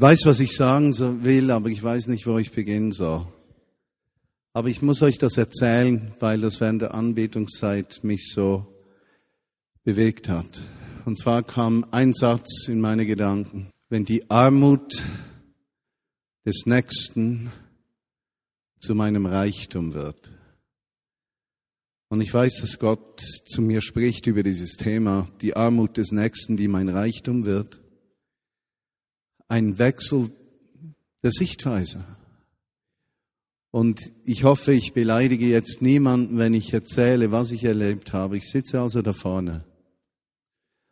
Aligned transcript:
Weiß, 0.00 0.20
was 0.26 0.38
ich 0.38 0.54
sagen 0.54 0.96
will, 1.24 1.50
aber 1.50 1.70
ich 1.70 1.82
weiß 1.82 2.06
nicht, 2.06 2.28
wo 2.28 2.38
ich 2.38 2.52
beginnen 2.52 2.92
soll. 2.92 3.26
Aber 4.52 4.68
ich 4.68 4.80
muss 4.80 5.02
euch 5.02 5.18
das 5.18 5.36
erzählen, 5.36 6.12
weil 6.20 6.40
das 6.40 6.60
während 6.60 6.82
der 6.82 6.94
Anbetungszeit 6.94 8.04
mich 8.04 8.30
so 8.32 8.64
bewegt 9.82 10.28
hat. 10.28 10.60
Und 11.04 11.18
zwar 11.18 11.42
kam 11.42 11.84
ein 11.90 12.14
Satz 12.14 12.68
in 12.68 12.80
meine 12.80 13.06
Gedanken. 13.06 13.70
Wenn 13.88 14.04
die 14.04 14.30
Armut 14.30 15.02
des 16.46 16.64
Nächsten 16.66 17.50
zu 18.78 18.94
meinem 18.94 19.26
Reichtum 19.26 19.94
wird. 19.94 20.30
Und 22.08 22.20
ich 22.20 22.32
weiß, 22.32 22.60
dass 22.60 22.78
Gott 22.78 23.20
zu 23.46 23.62
mir 23.62 23.80
spricht 23.80 24.28
über 24.28 24.44
dieses 24.44 24.76
Thema, 24.76 25.28
die 25.40 25.56
Armut 25.56 25.96
des 25.96 26.12
Nächsten, 26.12 26.56
die 26.56 26.68
mein 26.68 26.88
Reichtum 26.88 27.44
wird. 27.44 27.80
Ein 29.48 29.78
Wechsel 29.78 30.30
der 31.22 31.32
Sichtweise. 31.32 32.04
Und 33.70 34.12
ich 34.24 34.44
hoffe, 34.44 34.72
ich 34.72 34.92
beleidige 34.92 35.46
jetzt 35.46 35.82
niemanden, 35.82 36.38
wenn 36.38 36.54
ich 36.54 36.72
erzähle, 36.72 37.32
was 37.32 37.50
ich 37.50 37.64
erlebt 37.64 38.12
habe. 38.12 38.36
Ich 38.36 38.48
sitze 38.48 38.80
also 38.80 39.02
da 39.02 39.12
vorne. 39.12 39.64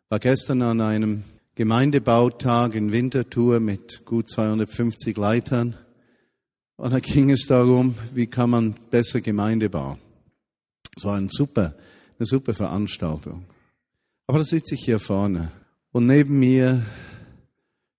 War 0.08 0.18
gestern 0.18 0.62
an 0.62 0.80
einem 0.80 1.24
Gemeindebautag 1.54 2.74
in 2.74 2.92
Winterthur 2.92 3.60
mit 3.60 4.04
gut 4.04 4.28
250 4.28 5.16
Leitern. 5.16 5.74
Und 6.76 6.92
da 6.92 7.00
ging 7.00 7.30
es 7.30 7.46
darum, 7.46 7.94
wie 8.14 8.26
kann 8.26 8.50
man 8.50 8.74
besser 8.90 9.22
Gemeinde 9.22 9.70
bauen. 9.70 9.98
Es 10.96 11.04
war 11.04 11.16
ein 11.16 11.30
super, 11.30 11.74
eine 12.18 12.26
super 12.26 12.52
Veranstaltung. 12.52 13.46
Aber 14.26 14.38
da 14.38 14.44
sitze 14.44 14.74
ich 14.74 14.84
hier 14.84 14.98
vorne. 14.98 15.50
Und 15.92 16.06
neben 16.06 16.38
mir 16.38 16.84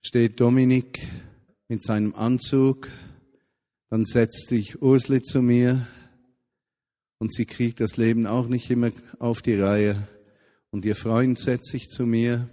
steht 0.02 0.40
Dominik 0.40 1.00
mit 1.68 1.84
seinem 1.84 2.16
Anzug. 2.16 2.90
Dann 3.90 4.06
setzt 4.06 4.48
sich 4.50 4.82
Ursli 4.82 5.22
zu 5.22 5.42
mir. 5.42 5.88
Und 7.20 7.34
sie 7.34 7.46
kriegt 7.46 7.80
das 7.80 7.98
Leben 7.98 8.28
auch 8.28 8.48
nicht 8.48 8.70
immer 8.70 8.92
auf 9.20 9.42
die 9.42 9.56
Reihe. 9.56 10.08
Und 10.72 10.86
ihr 10.86 10.96
Freund 10.96 11.40
setzt 11.40 11.72
sich 11.72 11.88
zu 11.88 12.06
mir. 12.06 12.50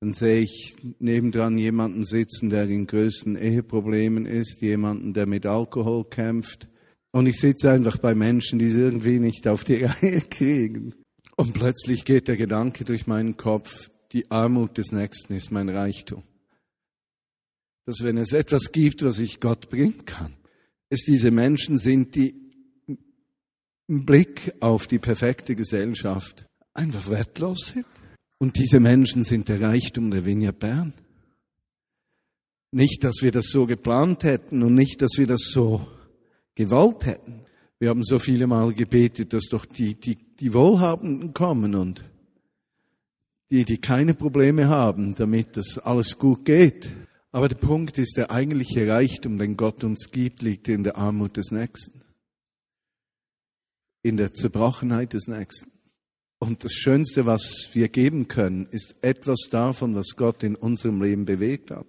Dann 0.00 0.12
sehe 0.12 0.40
ich 0.40 0.76
nebendran 0.98 1.58
jemanden 1.58 2.04
sitzen, 2.04 2.50
der 2.50 2.68
in 2.68 2.86
größten 2.86 3.36
Eheproblemen 3.36 4.26
ist, 4.26 4.60
jemanden, 4.60 5.12
der 5.12 5.26
mit 5.26 5.46
Alkohol 5.46 6.04
kämpft. 6.04 6.68
Und 7.10 7.26
ich 7.26 7.40
sitze 7.40 7.70
einfach 7.70 7.98
bei 7.98 8.14
Menschen, 8.14 8.58
die 8.58 8.66
es 8.66 8.76
irgendwie 8.76 9.18
nicht 9.18 9.48
auf 9.48 9.64
die 9.64 9.74
Reihe 9.84 10.20
kriegen. 10.22 10.94
Und 11.36 11.54
plötzlich 11.54 12.04
geht 12.04 12.28
der 12.28 12.36
Gedanke 12.36 12.84
durch 12.84 13.06
meinen 13.06 13.36
Kopf, 13.36 13.90
die 14.12 14.30
Armut 14.30 14.78
des 14.78 14.92
Nächsten 14.92 15.34
ist 15.34 15.50
mein 15.50 15.68
Reichtum. 15.68 16.22
Dass 17.88 18.02
wenn 18.02 18.18
es 18.18 18.34
etwas 18.34 18.70
gibt, 18.70 19.02
was 19.02 19.18
ich 19.18 19.40
Gott 19.40 19.70
bringen 19.70 20.04
kann, 20.04 20.34
es 20.90 21.04
diese 21.04 21.30
Menschen 21.30 21.78
sind, 21.78 22.14
die 22.16 22.34
im 23.86 24.04
Blick 24.04 24.52
auf 24.60 24.86
die 24.86 24.98
perfekte 24.98 25.56
Gesellschaft 25.56 26.44
einfach 26.74 27.08
wertlos 27.08 27.68
sind. 27.72 27.86
Und 28.36 28.58
diese 28.58 28.78
Menschen 28.78 29.22
sind 29.22 29.48
der 29.48 29.62
Reichtum 29.62 30.10
der 30.10 30.26
Vineyard 30.26 30.58
Bern. 30.58 30.92
Nicht, 32.72 33.04
dass 33.04 33.22
wir 33.22 33.32
das 33.32 33.46
so 33.46 33.64
geplant 33.64 34.22
hätten 34.22 34.62
und 34.62 34.74
nicht, 34.74 35.00
dass 35.00 35.12
wir 35.16 35.26
das 35.26 35.44
so 35.44 35.88
gewollt 36.54 37.06
hätten. 37.06 37.46
Wir 37.78 37.88
haben 37.88 38.04
so 38.04 38.18
viele 38.18 38.46
Mal 38.46 38.74
gebetet, 38.74 39.32
dass 39.32 39.46
doch 39.46 39.64
die, 39.64 39.94
die, 39.94 40.18
die 40.38 40.52
Wohlhabenden 40.52 41.32
kommen 41.32 41.74
und 41.74 42.04
die, 43.50 43.64
die 43.64 43.78
keine 43.78 44.12
Probleme 44.12 44.68
haben, 44.68 45.14
damit 45.14 45.56
das 45.56 45.78
alles 45.78 46.18
gut 46.18 46.44
geht. 46.44 46.90
Aber 47.30 47.48
der 47.48 47.56
Punkt 47.56 47.98
ist, 47.98 48.16
der 48.16 48.30
eigentliche 48.30 48.88
Reichtum, 48.88 49.38
den 49.38 49.56
Gott 49.56 49.84
uns 49.84 50.10
gibt, 50.10 50.42
liegt 50.42 50.68
in 50.68 50.82
der 50.82 50.96
Armut 50.96 51.36
des 51.36 51.50
Nächsten. 51.50 52.00
In 54.02 54.16
der 54.16 54.32
Zerbrochenheit 54.32 55.12
des 55.12 55.26
Nächsten. 55.26 55.70
Und 56.38 56.64
das 56.64 56.72
Schönste, 56.72 57.26
was 57.26 57.70
wir 57.72 57.88
geben 57.88 58.28
können, 58.28 58.66
ist 58.70 58.94
etwas 59.02 59.48
davon, 59.50 59.94
was 59.94 60.16
Gott 60.16 60.42
in 60.42 60.54
unserem 60.54 61.02
Leben 61.02 61.24
bewegt 61.24 61.70
hat. 61.70 61.86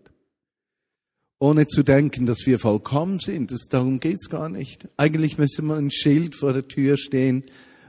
Ohne 1.40 1.68
zu 1.68 1.84
denken, 1.84 2.26
dass 2.26 2.46
wir 2.46 2.60
vollkommen 2.60 3.20
sind. 3.20 3.52
Das, 3.52 3.68
darum 3.70 4.02
geht's 4.02 4.28
gar 4.28 4.50
nicht. 4.50 4.90
Eigentlich 4.98 5.38
müsste 5.38 5.62
man 5.62 5.86
ein 5.86 5.92
Schild 5.92 6.36
vor 6.36 6.52
der 6.52 6.68
Tür 6.68 6.98
stehen. 6.98 7.44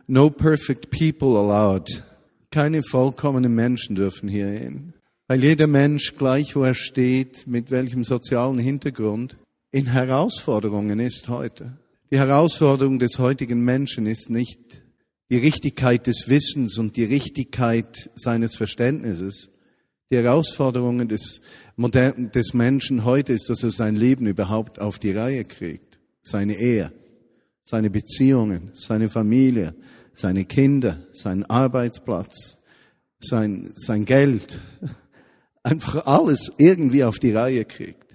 No 0.07 0.31
perfect 0.31 0.91
people 0.91 1.37
allowed. 1.37 2.05
Keine 2.51 2.83
vollkommenen 2.85 3.55
Menschen 3.55 3.97
dürfen 3.97 4.29
hier 4.29 4.49
hin. 4.49 4.93
Weil 5.31 5.45
jeder 5.45 5.69
Mensch, 5.69 6.17
gleich 6.17 6.57
wo 6.57 6.65
er 6.65 6.75
steht, 6.75 7.47
mit 7.47 7.71
welchem 7.71 8.03
sozialen 8.03 8.59
Hintergrund, 8.59 9.37
in 9.71 9.87
Herausforderungen 9.87 10.99
ist 10.99 11.29
heute. 11.29 11.79
Die 12.11 12.19
Herausforderung 12.19 12.99
des 12.99 13.21
heutigen 13.21 13.65
Menschen 13.65 14.07
ist 14.07 14.29
nicht 14.29 14.59
die 15.31 15.37
Richtigkeit 15.37 16.09
des 16.09 16.29
Wissens 16.29 16.79
und 16.79 16.97
die 16.97 17.05
Richtigkeit 17.05 18.11
seines 18.17 18.57
Verständnisses. 18.57 19.51
Die 20.11 20.17
Herausforderungen 20.17 21.07
des, 21.07 21.41
modernen, 21.77 22.33
des 22.33 22.53
Menschen 22.53 23.05
heute 23.05 23.33
ist, 23.33 23.49
dass 23.49 23.63
er 23.63 23.71
sein 23.71 23.95
Leben 23.95 24.27
überhaupt 24.27 24.81
auf 24.81 24.99
die 24.99 25.13
Reihe 25.13 25.45
kriegt. 25.45 26.01
Seine 26.25 26.59
Ehe, 26.59 26.91
seine 27.63 27.89
Beziehungen, 27.89 28.71
seine 28.73 29.09
Familie, 29.09 29.77
seine 30.13 30.45
Kinder, 30.45 31.07
seinen 31.13 31.45
Arbeitsplatz, 31.45 32.59
sein, 33.21 33.71
sein 33.77 34.05
Geld. 34.05 34.59
Einfach 35.63 36.07
alles 36.07 36.53
irgendwie 36.59 37.05
auf 37.05 37.19
die 37.19 37.33
Reihe 37.33 37.65
kriegt. 37.65 38.07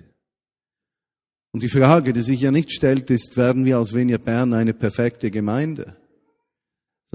Und 1.52 1.64
die 1.64 1.70
Frage, 1.70 2.12
die 2.12 2.22
sich 2.22 2.42
ja 2.42 2.52
nicht 2.52 2.72
stellt, 2.72 3.10
ist, 3.10 3.38
werden 3.38 3.66
wir 3.66 3.78
als 3.78 3.94
Venia 3.94 4.18
Bern 4.18 4.54
eine 4.54 4.74
perfekte 4.74 5.32
Gemeinde? 5.32 5.96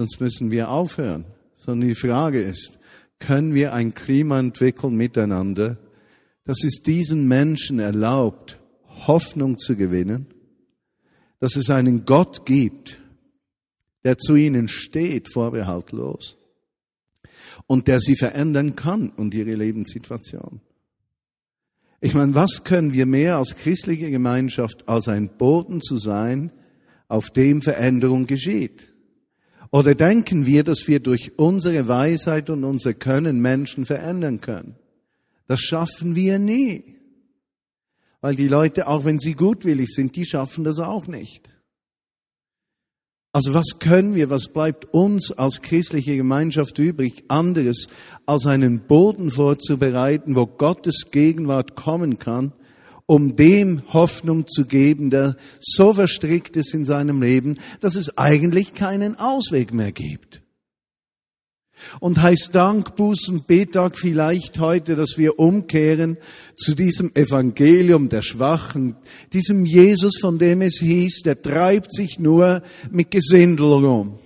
sonst 0.01 0.19
müssen 0.19 0.51
wir 0.51 0.69
aufhören. 0.69 1.25
Sondern 1.55 1.89
die 1.89 1.95
Frage 1.95 2.41
ist, 2.41 2.79
können 3.19 3.53
wir 3.53 3.73
ein 3.73 3.93
Klima 3.93 4.39
entwickeln 4.39 4.95
miteinander, 4.95 5.77
dass 6.43 6.63
es 6.63 6.81
diesen 6.81 7.27
Menschen 7.27 7.77
erlaubt, 7.77 8.59
Hoffnung 9.07 9.59
zu 9.59 9.75
gewinnen, 9.75 10.25
dass 11.39 11.55
es 11.55 11.69
einen 11.69 12.05
Gott 12.05 12.45
gibt, 12.47 12.99
der 14.03 14.17
zu 14.17 14.35
ihnen 14.35 14.67
steht, 14.67 15.31
vorbehaltlos, 15.31 16.37
und 17.67 17.87
der 17.87 17.99
sie 17.99 18.15
verändern 18.15 18.75
kann 18.75 19.09
und 19.09 19.33
ihre 19.33 19.53
Lebenssituation. 19.53 20.61
Ich 21.99 22.15
meine, 22.15 22.33
was 22.33 22.63
können 22.63 22.93
wir 22.93 23.05
mehr 23.05 23.37
als 23.37 23.55
christliche 23.55 24.09
Gemeinschaft 24.09 24.89
als 24.89 25.07
ein 25.07 25.37
Boden 25.37 25.81
zu 25.81 25.97
sein, 25.97 26.51
auf 27.07 27.29
dem 27.29 27.61
Veränderung 27.61 28.25
geschieht? 28.25 28.91
Oder 29.69 29.95
denken 29.95 30.45
wir, 30.45 30.63
dass 30.63 30.87
wir 30.87 30.99
durch 30.99 31.37
unsere 31.37 31.87
Weisheit 31.87 32.49
und 32.49 32.63
unser 32.63 32.93
Können 32.93 33.41
Menschen 33.41 33.85
verändern 33.85 34.41
können? 34.41 34.75
Das 35.47 35.61
schaffen 35.61 36.15
wir 36.15 36.39
nie. 36.39 36.97
Weil 38.19 38.35
die 38.35 38.47
Leute, 38.47 38.87
auch 38.87 39.05
wenn 39.05 39.19
sie 39.19 39.33
gutwillig 39.33 39.89
sind, 39.89 40.15
die 40.15 40.25
schaffen 40.25 40.63
das 40.63 40.79
auch 40.79 41.07
nicht. 41.07 41.50
Also 43.33 43.53
was 43.53 43.79
können 43.79 44.13
wir, 44.13 44.29
was 44.29 44.49
bleibt 44.49 44.93
uns 44.93 45.31
als 45.31 45.61
christliche 45.61 46.17
Gemeinschaft 46.17 46.77
übrig, 46.79 47.23
anderes 47.29 47.87
als 48.25 48.45
einen 48.45 48.81
Boden 48.81 49.31
vorzubereiten, 49.31 50.35
wo 50.35 50.45
Gottes 50.45 51.11
Gegenwart 51.11 51.75
kommen 51.75 52.19
kann 52.19 52.53
um 53.11 53.35
dem 53.35 53.81
Hoffnung 53.91 54.47
zu 54.47 54.63
geben, 54.63 55.09
der 55.09 55.35
so 55.59 55.91
verstrickt 55.91 56.55
ist 56.55 56.73
in 56.73 56.85
seinem 56.85 57.21
Leben, 57.21 57.59
dass 57.81 57.95
es 57.95 58.17
eigentlich 58.17 58.73
keinen 58.73 59.19
Ausweg 59.19 59.73
mehr 59.73 59.91
gibt. 59.91 60.40
Und 61.99 62.21
heißt 62.21 62.53
Dank, 62.53 62.95
Buß 62.95 63.29
und 63.29 63.47
Betag 63.47 63.97
vielleicht 63.97 64.59
heute, 64.59 64.95
dass 64.95 65.17
wir 65.17 65.39
umkehren 65.39 66.17
zu 66.55 66.75
diesem 66.75 67.13
Evangelium 67.15 68.09
der 68.09 68.21
Schwachen, 68.21 68.95
diesem 69.33 69.65
Jesus, 69.65 70.17
von 70.19 70.37
dem 70.37 70.61
es 70.61 70.79
hieß, 70.79 71.21
der 71.23 71.41
treibt 71.41 71.93
sich 71.93 72.19
nur 72.19 72.61
mit 72.91 73.11
Gesindel 73.11 73.73
rum. 73.73 74.19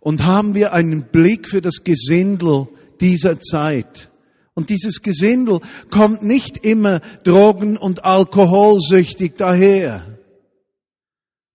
Und 0.00 0.24
haben 0.24 0.54
wir 0.54 0.72
einen 0.72 1.04
Blick 1.04 1.48
für 1.48 1.60
das 1.60 1.84
Gesindel 1.84 2.68
dieser 3.00 3.40
Zeit. 3.40 4.10
Und 4.54 4.68
dieses 4.70 5.02
Gesindel 5.02 5.60
kommt 5.90 6.22
nicht 6.22 6.64
immer 6.64 7.00
drogen- 7.24 7.76
und 7.76 8.04
alkoholsüchtig 8.04 9.34
daher. 9.36 10.04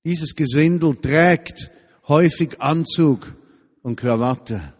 Dieses 0.04 0.36
Gesindel 0.36 0.96
trägt 0.96 1.70
häufig 2.08 2.62
Anzug 2.62 3.36
und 3.84 3.98
Krawatte. 3.98 4.74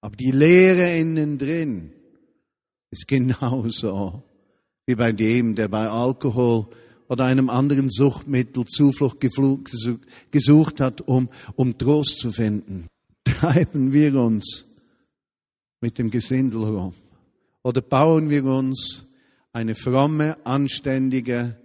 Aber 0.00 0.16
die 0.16 0.30
Lehre 0.30 0.96
innen 0.96 1.38
drin 1.38 1.92
ist 2.90 3.06
genauso 3.06 4.22
wie 4.86 4.94
bei 4.94 5.12
dem, 5.12 5.54
der 5.54 5.68
bei 5.68 5.88
Alkohol 5.88 6.66
oder 7.08 7.24
einem 7.24 7.50
anderen 7.50 7.90
Suchtmittel 7.90 8.64
Zuflucht 8.64 9.20
gesucht 10.30 10.80
hat, 10.80 11.00
um, 11.02 11.28
um 11.54 11.76
Trost 11.76 12.18
zu 12.18 12.32
finden. 12.32 12.86
Treiben 13.24 13.92
wir 13.92 14.14
uns 14.14 14.64
mit 15.80 15.98
dem 15.98 16.10
Gesindel 16.10 16.64
rum. 16.64 16.94
Oder 17.62 17.80
bauen 17.82 18.30
wir 18.30 18.44
uns 18.44 19.06
eine 19.52 19.74
fromme, 19.74 20.36
anständige 20.46 21.56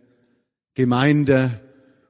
Gemeinde 0.74 1.62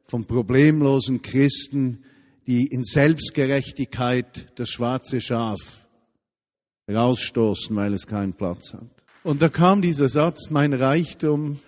von 0.08 0.26
problemlosen 0.26 1.22
Christen, 1.22 2.04
die 2.48 2.68
in 2.68 2.84
Selbstgerechtigkeit 2.84 4.48
das 4.56 4.70
schwarze 4.70 5.22
Schaf 5.22 5.85
rausstoßen, 6.90 7.76
weil 7.76 7.94
es 7.94 8.08
keinen 8.08 8.34
Platz 8.34 8.74
hat. 8.74 8.90
Und 9.24 9.42
da 9.42 9.50
kam 9.50 9.82
dieser 9.82 10.10
Satz, 10.10 10.50
mein 10.50 10.74
Reichtum 10.74 11.60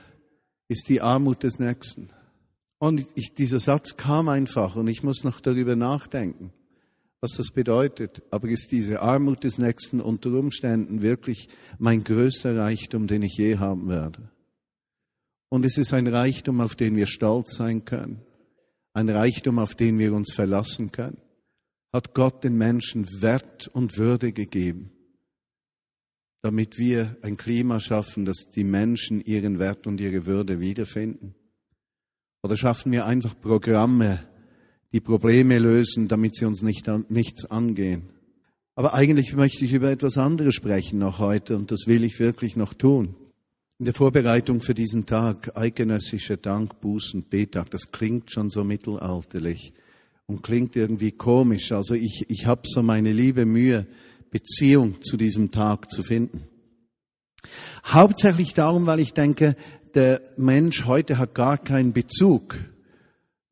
ist 0.67 0.89
die 0.89 1.01
Armut 1.01 1.43
des 1.43 1.59
Nächsten. 1.59 2.09
Und 2.79 3.05
ich, 3.15 3.33
dieser 3.33 3.59
Satz 3.59 3.97
kam 3.97 4.29
einfach 4.29 4.75
und 4.75 4.87
ich 4.87 5.01
muss 5.01 5.23
noch 5.23 5.41
darüber 5.41 5.75
nachdenken, 5.75 6.53
was 7.21 7.33
das 7.33 7.49
bedeutet. 7.49 8.21
Aber 8.29 8.47
ist 8.47 8.71
diese 8.71 9.01
Armut 9.01 9.43
des 9.43 9.57
Nächsten 9.57 10.01
unter 10.01 10.31
Umständen 10.31 11.01
wirklich 11.01 11.47
mein 11.79 12.03
größter 12.03 12.55
Reichtum, 12.55 13.07
den 13.07 13.23
ich 13.23 13.37
je 13.37 13.57
haben 13.57 13.89
werde? 13.89 14.29
Und 15.49 15.65
es 15.65 15.77
ist 15.77 15.93
ein 15.93 16.07
Reichtum, 16.07 16.61
auf 16.61 16.75
den 16.75 16.95
wir 16.95 17.07
stolz 17.07 17.55
sein 17.55 17.85
können. 17.85 18.21
Ein 18.93 19.09
Reichtum, 19.09 19.59
auf 19.59 19.75
den 19.75 19.97
wir 19.97 20.13
uns 20.13 20.33
verlassen 20.33 20.91
können. 20.91 21.21
Hat 21.93 22.13
Gott 22.13 22.43
den 22.43 22.57
Menschen 22.57 23.07
Wert 23.21 23.67
und 23.69 23.97
Würde 23.97 24.33
gegeben, 24.33 24.91
damit 26.41 26.77
wir 26.77 27.17
ein 27.21 27.37
Klima 27.37 27.79
schaffen, 27.79 28.25
dass 28.25 28.49
die 28.49 28.63
Menschen 28.63 29.21
ihren 29.21 29.59
Wert 29.59 29.87
und 29.87 29.99
ihre 29.99 30.25
Würde 30.25 30.59
wiederfinden? 30.59 31.35
Oder 32.43 32.57
schaffen 32.57 32.91
wir 32.91 33.05
einfach 33.05 33.39
Programme, 33.39 34.23
die 34.91 34.99
Probleme 34.99 35.59
lösen, 35.59 36.07
damit 36.07 36.35
sie 36.35 36.45
uns 36.45 36.61
nicht 36.61 36.87
nichts 37.09 37.45
angehen? 37.45 38.09
Aber 38.75 38.93
eigentlich 38.93 39.35
möchte 39.35 39.65
ich 39.65 39.73
über 39.73 39.89
etwas 39.89 40.17
anderes 40.17 40.53
sprechen 40.53 40.99
noch 40.99 41.19
heute 41.19 41.57
und 41.57 41.71
das 41.71 41.87
will 41.87 42.03
ich 42.03 42.19
wirklich 42.19 42.55
noch 42.55 42.75
tun. 42.75 43.15
In 43.79 43.85
der 43.85 43.93
Vorbereitung 43.93 44.61
für 44.61 44.73
diesen 44.73 45.05
Tag, 45.05 45.57
eidgenössischer 45.57 46.37
Dank, 46.37 46.79
Bußen, 46.79 47.23
Betag, 47.29 47.71
das 47.71 47.91
klingt 47.91 48.31
schon 48.31 48.49
so 48.49 48.63
mittelalterlich 48.63 49.73
und 50.27 50.43
klingt 50.43 50.75
irgendwie 50.75 51.11
komisch. 51.11 51.71
Also 51.71 51.95
ich, 51.95 52.25
ich 52.29 52.45
habe 52.45 52.61
so 52.65 52.83
meine 52.83 53.11
liebe 53.11 53.45
Mühe, 53.45 53.87
Beziehung 54.31 55.01
zu 55.01 55.17
diesem 55.17 55.51
Tag 55.51 55.91
zu 55.91 56.03
finden. 56.03 56.43
Hauptsächlich 57.85 58.53
darum, 58.53 58.85
weil 58.85 58.99
ich 58.99 59.13
denke, 59.13 59.55
der 59.95 60.21
Mensch 60.37 60.85
heute 60.85 61.17
hat 61.17 61.33
gar 61.33 61.57
keinen 61.57 61.93
Bezug 61.93 62.57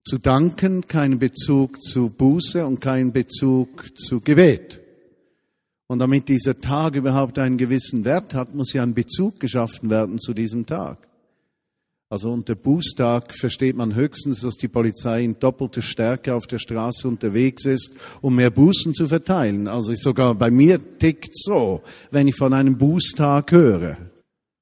zu 0.03 0.17
danken, 0.17 0.87
keinen 0.87 1.17
Bezug 1.17 1.81
zu 1.81 2.09
Buße 2.09 2.65
und 2.65 2.81
keinen 2.81 3.11
Bezug 3.11 3.97
zu 3.97 4.19
Gebet. 4.21 4.81
Und 5.87 5.99
damit 5.99 6.27
dieser 6.29 6.59
Tag 6.59 6.95
überhaupt 6.95 7.39
einen 7.39 7.57
gewissen 7.57 8.05
Wert 8.05 8.33
hat, 8.33 8.53
muss 8.53 8.73
ja 8.73 8.83
ein 8.83 8.93
Bezug 8.93 9.39
geschaffen 9.39 9.89
werden 9.89 10.19
zu 10.19 10.33
diesem 10.33 10.65
Tag. 10.65 11.07
Also 12.15 12.31
unter 12.31 12.55
Bußtag 12.55 13.33
versteht 13.33 13.75
man 13.75 13.93
höchstens, 13.93 14.39
dass 14.39 14.55
die 14.55 14.69
Polizei 14.69 15.25
in 15.25 15.37
doppelter 15.37 15.81
Stärke 15.81 16.33
auf 16.33 16.47
der 16.47 16.59
Straße 16.59 17.09
unterwegs 17.09 17.65
ist, 17.65 17.93
um 18.21 18.37
mehr 18.37 18.51
Bußen 18.51 18.93
zu 18.93 19.07
verteilen. 19.07 19.67
Also 19.67 19.93
sogar 19.95 20.33
bei 20.33 20.49
mir 20.49 20.79
tickt 20.97 21.37
so, 21.37 21.81
wenn 22.11 22.29
ich 22.29 22.37
von 22.37 22.53
einem 22.53 22.77
Bußtag 22.77 23.51
höre. 23.51 23.97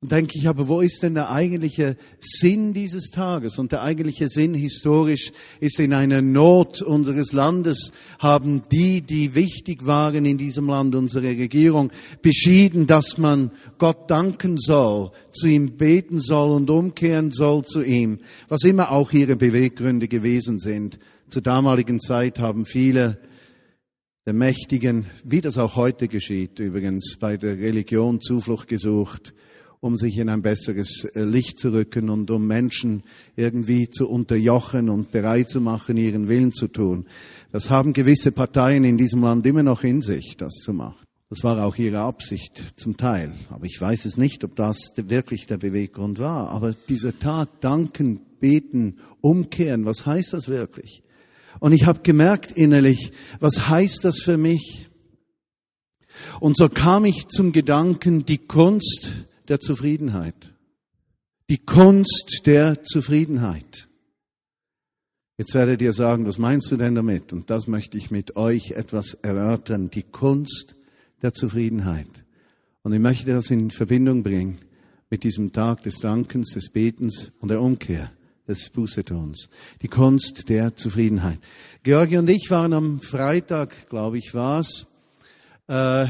Und 0.04 0.12
denke 0.12 0.38
ich, 0.38 0.50
aber 0.50 0.68
wo 0.68 0.82
ist 0.82 1.02
denn 1.02 1.14
der 1.14 1.32
eigentliche 1.32 1.96
Sinn 2.20 2.74
dieses 2.74 3.10
Tages? 3.10 3.58
Und 3.58 3.72
der 3.72 3.84
eigentliche 3.84 4.28
Sinn 4.28 4.54
historisch 4.54 5.32
ist 5.62 5.80
in 5.80 5.94
einer 5.94 6.22
Not 6.22 6.82
unseres 6.82 7.32
Landes 7.32 7.94
haben 8.20 8.64
die, 8.70 9.02
die 9.02 9.34
wichtig 9.34 9.88
waren 9.88 10.26
in 10.26 10.38
diesem 10.38 10.68
Land, 10.68 10.94
unsere 10.96 11.30
Regierung, 11.30 11.90
beschieden, 12.22 12.86
dass 12.86 13.18
man 13.18 13.52
Gott 13.78 14.12
danken 14.12 14.58
soll, 14.58 15.12
zu 15.32 15.48
ihm 15.48 15.78
beten 15.78 16.20
soll 16.20 16.52
und 16.52 16.70
umkehren 16.70 17.32
soll 17.32 17.64
zu 17.64 17.82
ihm, 17.82 18.20
was 18.50 18.66
immer 18.66 18.92
auch 18.92 19.14
ihre 19.14 19.38
Beweggründe 19.38 20.10
gewesen 20.10 20.60
sind. 20.60 21.00
Zur 21.30 21.44
damaligen 21.44 22.02
Zeit 22.02 22.40
haben 22.40 22.66
viele 22.66 23.20
der 24.26 24.34
Mächtigen, 24.34 25.06
wie 25.24 25.40
das 25.40 25.58
auch 25.58 25.78
heute 25.78 26.10
geschieht, 26.10 26.60
übrigens 26.60 27.16
bei 27.18 27.38
der 27.38 27.58
Religion 27.58 28.20
Zuflucht 28.20 28.68
gesucht 28.68 29.34
um 29.84 29.98
sich 29.98 30.18
in 30.18 30.30
ein 30.30 30.42
besseres 30.42 31.04
äh, 31.14 31.24
Licht 31.24 31.60
zu 31.60 31.74
rücken 31.74 32.10
und 32.10 32.32
um 32.32 32.48
Menschen 32.48 33.04
irgendwie 33.36 33.90
zu 33.90 34.08
unterjochen 34.08 34.90
und 34.90 35.12
bereit 35.12 35.50
zu 35.50 35.60
machen, 35.60 35.98
ihren 35.98 36.30
Willen 36.30 36.54
zu 36.54 36.70
tun. 36.70 37.06
Das 37.52 37.70
haben 37.70 37.92
gewisse 37.92 38.32
Parteien 38.32 38.86
in 38.86 38.98
diesem 38.98 39.22
Land 39.24 39.46
immer 39.46 39.62
noch 39.62 39.84
in 39.84 40.00
sich, 40.00 40.38
das 40.38 40.54
zu 40.54 40.72
machen. 40.72 41.06
Das 41.30 41.44
war 41.44 41.66
auch 41.66 41.76
ihre 41.76 42.00
Absicht 42.00 42.80
zum 42.80 42.96
Teil. 42.96 43.34
Aber 43.50 43.66
ich 43.66 43.80
weiß 43.80 44.06
es 44.06 44.16
nicht, 44.16 44.46
ob 44.46 44.56
das 44.56 44.94
wirklich 44.96 45.48
der 45.48 45.58
Beweggrund 45.58 46.18
war. 46.18 46.52
Aber 46.52 46.74
dieser 46.88 47.20
Tag, 47.20 47.60
danken, 47.60 48.22
beten, 48.40 49.00
umkehren, 49.20 49.84
was 49.84 50.06
heißt 50.06 50.32
das 50.34 50.48
wirklich? 50.48 51.04
Und 51.60 51.74
ich 51.74 51.86
habe 51.86 52.00
gemerkt 52.04 52.54
innerlich, 52.54 53.12
was 53.42 53.68
heißt 53.68 54.06
das 54.06 54.22
für 54.22 54.38
mich? 54.38 54.88
Und 56.40 56.56
so 56.56 56.70
kam 56.70 57.04
ich 57.04 57.28
zum 57.28 57.52
Gedanken, 57.52 58.26
die 58.26 58.38
Kunst, 58.38 59.12
der 59.54 59.60
Zufriedenheit. 59.60 60.56
Die 61.48 61.60
Kunst 61.60 62.42
der 62.48 62.82
Zufriedenheit. 62.82 63.88
Jetzt 65.38 65.54
werdet 65.54 65.80
ihr 65.84 65.94
sagen, 65.94 66.26
was 66.26 66.40
meinst 66.40 66.72
du 66.72 66.76
denn 66.76 66.96
damit? 66.96 67.34
Und 67.34 67.52
das 67.52 67.68
möchte 67.68 67.96
ich 68.00 68.10
mit 68.10 68.36
euch 68.36 68.72
etwas 68.72 69.14
erörtern. 69.14 69.92
Die 69.92 70.02
Kunst 70.02 70.76
der 71.22 71.34
Zufriedenheit. 71.34 72.10
Und 72.82 72.94
ich 72.94 73.00
möchte 73.00 73.32
das 73.32 73.52
in 73.52 73.70
Verbindung 73.70 74.24
bringen 74.24 74.58
mit 75.12 75.24
diesem 75.24 75.52
Tag 75.52 75.84
des 75.84 76.00
Dankens, 76.00 76.54
des 76.56 76.72
Betens 76.72 77.32
und 77.40 77.50
der 77.50 77.62
Umkehr 77.62 78.12
des 78.48 78.72
Bußetons. 78.72 79.52
Die 79.84 79.88
Kunst 79.88 80.50
der 80.50 80.76
Zufriedenheit. 80.76 81.38
Georgi 81.84 82.18
und 82.18 82.28
ich 82.28 82.50
waren 82.50 82.74
am 82.74 83.02
Freitag, 83.02 83.88
glaube 83.88 84.18
ich, 84.18 84.34
war's, 84.34 84.88
äh, 85.68 86.08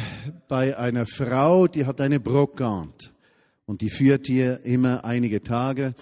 bei 0.48 0.78
einer 0.78 1.06
Frau, 1.06 1.68
die 1.68 1.86
hat 1.86 2.00
eine 2.00 2.22
Brokant. 2.22 3.13
Und 3.66 3.82
die 3.82 3.90
führt 3.90 4.28
hier 4.28 4.62
immer 4.66 5.06
einige 5.06 5.42
Tage 5.42 5.94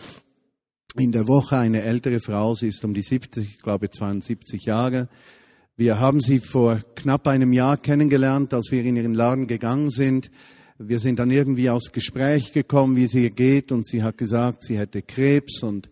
in 0.96 1.12
der 1.12 1.28
Woche 1.28 1.58
eine 1.58 1.84
ältere 1.84 2.20
Frau. 2.20 2.56
Sie 2.56 2.68
ist 2.68 2.84
um 2.84 2.94
die 2.94 3.02
70, 3.02 3.48
ich 3.48 3.62
glaube 3.62 3.90
72 3.90 4.66
Jahre. 4.66 5.08
Wir 5.78 6.00
haben 6.00 6.22
sie 6.22 6.40
vor 6.40 6.80
knapp 6.96 7.28
einem 7.28 7.54
Jahr 7.54 7.78
kennengelernt, 7.78 8.54
als 8.54 8.72
wir 8.72 8.84
in 8.84 8.98
ihren 8.98 9.14
Laden 9.14 9.48
gegangen 9.48 9.90
sind. 9.90 10.30
Wir 10.78 11.00
sind 11.00 11.20
dann 11.20 11.32
irgendwie 11.32 11.70
aufs 11.70 11.92
Gespräch 11.92 12.52
gekommen, 12.54 12.96
wie 12.96 13.04
es 13.04 13.14
ihr 13.14 13.30
geht, 13.30 13.72
und 13.72 13.88
sie 13.88 14.04
hat 14.04 14.18
gesagt, 14.18 14.64
sie 14.64 14.78
hätte 14.78 15.02
Krebs 15.02 15.64
und 15.64 15.90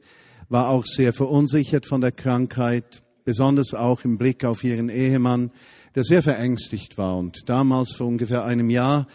war 0.50 0.70
auch 0.70 0.86
sehr 0.86 1.14
verunsichert 1.14 1.86
von 1.86 2.02
der 2.02 2.12
Krankheit, 2.12 3.04
besonders 3.24 3.76
auch 3.76 4.04
im 4.04 4.18
Blick 4.18 4.44
auf 4.44 4.64
ihren 4.64 4.90
Ehemann, 4.90 5.52
der 5.96 6.04
sehr 6.04 6.24
verängstigt 6.24 6.98
war. 6.98 7.18
Und 7.18 7.48
damals, 7.48 7.94
vor 7.94 8.08
ungefähr 8.08 8.46
einem 8.46 8.70
Jahr, 8.70 9.08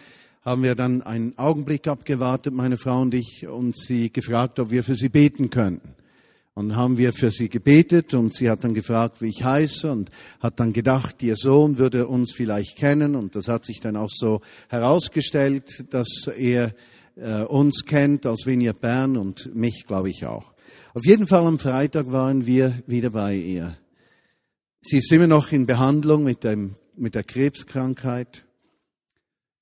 haben 0.45 0.61
wir 0.61 0.75
dann 0.75 1.01
einen 1.01 1.35
Augenblick 1.37 1.87
abgewartet, 1.87 2.53
meine 2.53 2.77
Frau 2.77 3.01
und 3.01 3.15
ich, 3.15 3.47
und 3.47 3.75
sie 3.75 4.13
gefragt, 4.13 4.59
ob 4.59 4.69
wir 4.69 4.83
für 4.83 4.93
sie 4.93 5.09
beten 5.09 5.49
könnten. 5.49 5.95
Und 6.53 6.75
haben 6.77 6.97
wir 6.97 7.11
für 7.11 7.31
sie 7.31 7.49
gebetet 7.49 8.13
und 8.13 8.33
sie 8.33 8.49
hat 8.49 8.63
dann 8.63 8.73
gefragt, 8.73 9.21
wie 9.21 9.27
ich 9.27 9.43
heiße 9.43 9.91
und 9.91 10.09
hat 10.39 10.57
dann 10.59 10.71
gedacht, 10.71 11.21
ihr 11.21 11.35
Sohn 11.35 11.77
würde 11.77 12.07
uns 12.07 12.31
vielleicht 12.31 12.77
kennen 12.77 13.15
und 13.15 13.35
das 13.35 13.49
hat 13.49 13.65
sich 13.65 13.81
dann 13.81 13.97
auch 13.97 14.09
so 14.09 14.39
herausgestellt, 14.69 15.85
dass 15.89 16.27
er 16.27 16.73
äh, 17.17 17.41
uns 17.41 17.83
kennt 17.83 18.25
aus 18.25 18.45
Venier 18.45 18.71
Bern 18.71 19.17
und 19.17 19.53
mich, 19.53 19.85
glaube 19.85 20.09
ich, 20.09 20.25
auch. 20.25 20.53
Auf 20.93 21.05
jeden 21.05 21.27
Fall 21.27 21.45
am 21.45 21.59
Freitag 21.59 22.13
waren 22.13 22.45
wir 22.45 22.81
wieder 22.87 23.09
bei 23.09 23.35
ihr. 23.35 23.75
Sie 24.79 24.99
ist 24.99 25.11
immer 25.11 25.27
noch 25.27 25.51
in 25.51 25.65
Behandlung 25.65 26.23
mit, 26.23 26.45
dem, 26.45 26.75
mit 26.95 27.15
der 27.15 27.23
Krebskrankheit. 27.23 28.44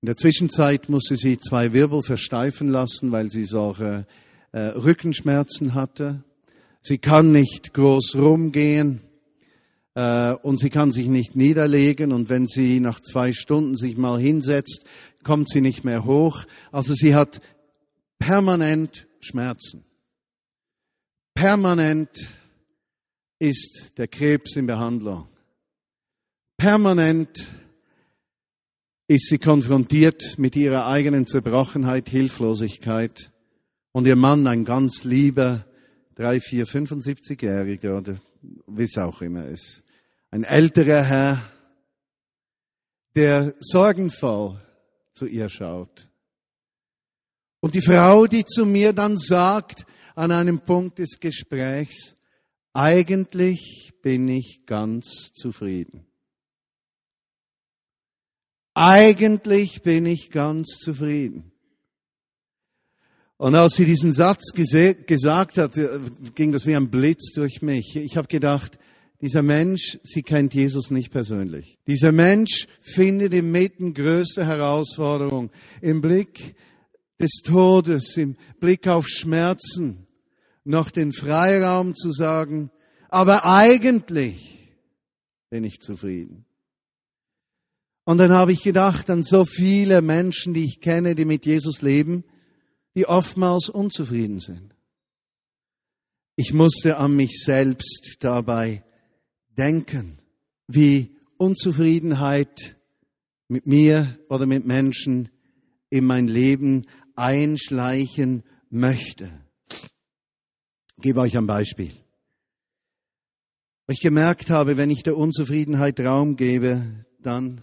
In 0.03 0.07
der 0.07 0.17
Zwischenzeit 0.17 0.89
musste 0.89 1.15
sie 1.15 1.37
zwei 1.37 1.71
Wirbel 1.71 2.03
versteifen 2.03 2.67
lassen, 2.67 3.13
weil 3.13 3.31
sie 3.31 3.45
solche 3.45 4.05
äh, 4.51 4.59
Rückenschmerzen 4.59 5.75
hatte. 5.75 6.25
Sie 6.81 6.97
kann 6.97 7.31
nicht 7.31 7.73
groß 7.73 8.17
rumgehen 8.17 8.99
äh, 9.95 10.33
und 10.33 10.59
sie 10.59 10.69
kann 10.69 10.91
sich 10.91 11.07
nicht 11.07 11.37
niederlegen. 11.37 12.11
Und 12.11 12.27
wenn 12.27 12.47
sie 12.47 12.81
nach 12.81 12.99
zwei 12.99 13.31
Stunden 13.31 13.77
sich 13.77 13.95
mal 13.95 14.19
hinsetzt, 14.19 14.83
kommt 15.23 15.47
sie 15.47 15.61
nicht 15.61 15.85
mehr 15.85 16.03
hoch. 16.03 16.43
Also 16.73 16.93
sie 16.95 17.15
hat 17.15 17.39
permanent 18.19 19.07
Schmerzen. 19.21 19.85
Permanent 21.33 22.27
ist 23.39 23.93
der 23.95 24.09
Krebs 24.09 24.57
in 24.57 24.67
Behandlung. 24.67 25.29
Permanent 26.57 27.47
ist 29.07 29.27
sie 29.27 29.37
konfrontiert 29.37 30.37
mit 30.37 30.55
ihrer 30.55 30.87
eigenen 30.87 31.27
Zerbrochenheit, 31.27 32.09
Hilflosigkeit. 32.09 33.31
Und 33.91 34.07
ihr 34.07 34.15
Mann, 34.15 34.47
ein 34.47 34.65
ganz 34.65 35.03
lieber, 35.03 35.65
drei, 36.15 36.39
vier, 36.39 36.65
75-Jähriger 36.65 37.97
oder 37.97 38.15
wie 38.67 38.83
es 38.83 38.97
auch 38.97 39.21
immer 39.21 39.45
ist, 39.45 39.83
ein 40.31 40.43
älterer 40.43 41.03
Herr, 41.03 41.41
der 43.15 43.53
sorgenvoll 43.59 44.59
zu 45.13 45.25
ihr 45.25 45.49
schaut. 45.49 46.09
Und 47.59 47.75
die 47.75 47.81
Frau, 47.81 48.25
die 48.25 48.43
zu 48.43 48.65
mir 48.65 48.93
dann 48.93 49.17
sagt, 49.17 49.85
an 50.15 50.31
einem 50.31 50.59
Punkt 50.59 50.99
des 50.99 51.19
Gesprächs, 51.19 52.15
eigentlich 52.73 53.93
bin 54.01 54.27
ich 54.27 54.63
ganz 54.65 55.31
zufrieden. 55.33 56.05
Eigentlich 58.73 59.83
bin 59.83 60.05
ich 60.05 60.31
ganz 60.31 60.79
zufrieden. 60.79 61.51
Und 63.37 63.55
als 63.55 63.75
sie 63.75 63.85
diesen 63.85 64.13
Satz 64.13 64.53
gesagt 64.53 65.57
hat, 65.57 65.77
äh, 65.77 65.99
ging 66.33 66.51
das 66.51 66.65
wie 66.65 66.75
ein 66.75 66.89
Blitz 66.89 67.33
durch 67.33 67.61
mich. 67.61 67.95
Ich 67.95 68.15
habe 68.15 68.27
gedacht, 68.27 68.79
dieser 69.21 69.41
Mensch, 69.41 69.99
sie 70.03 70.23
kennt 70.23 70.53
Jesus 70.53 70.91
nicht 70.91 71.11
persönlich. 71.11 71.77
Dieser 71.87 72.11
Mensch 72.11 72.67
findet 72.81 73.33
im 73.33 73.51
Mitten 73.51 73.93
größte 73.93 74.45
Herausforderung 74.45 75.51
im 75.81 76.01
Blick 76.01 76.55
des 77.19 77.41
Todes, 77.43 78.17
im 78.17 78.35
Blick 78.59 78.87
auf 78.87 79.07
Schmerzen, 79.07 80.07
noch 80.65 80.91
den 80.91 81.13
Freiraum 81.13 81.95
zu 81.95 82.11
sagen, 82.11 82.69
aber 83.09 83.45
eigentlich 83.45 84.73
bin 85.49 85.63
ich 85.63 85.79
zufrieden. 85.79 86.45
Und 88.05 88.17
dann 88.17 88.33
habe 88.33 88.51
ich 88.51 88.63
gedacht 88.63 89.09
an 89.09 89.23
so 89.23 89.45
viele 89.45 90.01
Menschen, 90.01 90.53
die 90.53 90.65
ich 90.65 90.81
kenne, 90.81 91.15
die 91.15 91.25
mit 91.25 91.45
Jesus 91.45 91.81
leben, 91.81 92.23
die 92.95 93.07
oftmals 93.07 93.69
unzufrieden 93.69 94.39
sind. 94.39 94.75
Ich 96.35 96.53
musste 96.53 96.97
an 96.97 97.15
mich 97.15 97.43
selbst 97.43 98.17
dabei 98.19 98.83
denken, 99.57 100.19
wie 100.67 101.15
Unzufriedenheit 101.37 102.75
mit 103.47 103.67
mir 103.67 104.17
oder 104.29 104.45
mit 104.45 104.65
Menschen 104.65 105.29
in 105.89 106.05
mein 106.05 106.27
Leben 106.27 106.87
einschleichen 107.15 108.43
möchte. 108.69 109.29
Ich 110.97 111.01
gebe 111.01 111.21
euch 111.21 111.37
ein 111.37 111.47
Beispiel. 111.47 111.91
Ich 113.87 113.99
gemerkt 113.99 114.49
habe, 114.49 114.77
wenn 114.77 114.89
ich 114.89 115.03
der 115.03 115.17
Unzufriedenheit 115.17 115.99
Raum 115.99 116.35
gebe, 116.35 117.05
dann 117.19 117.61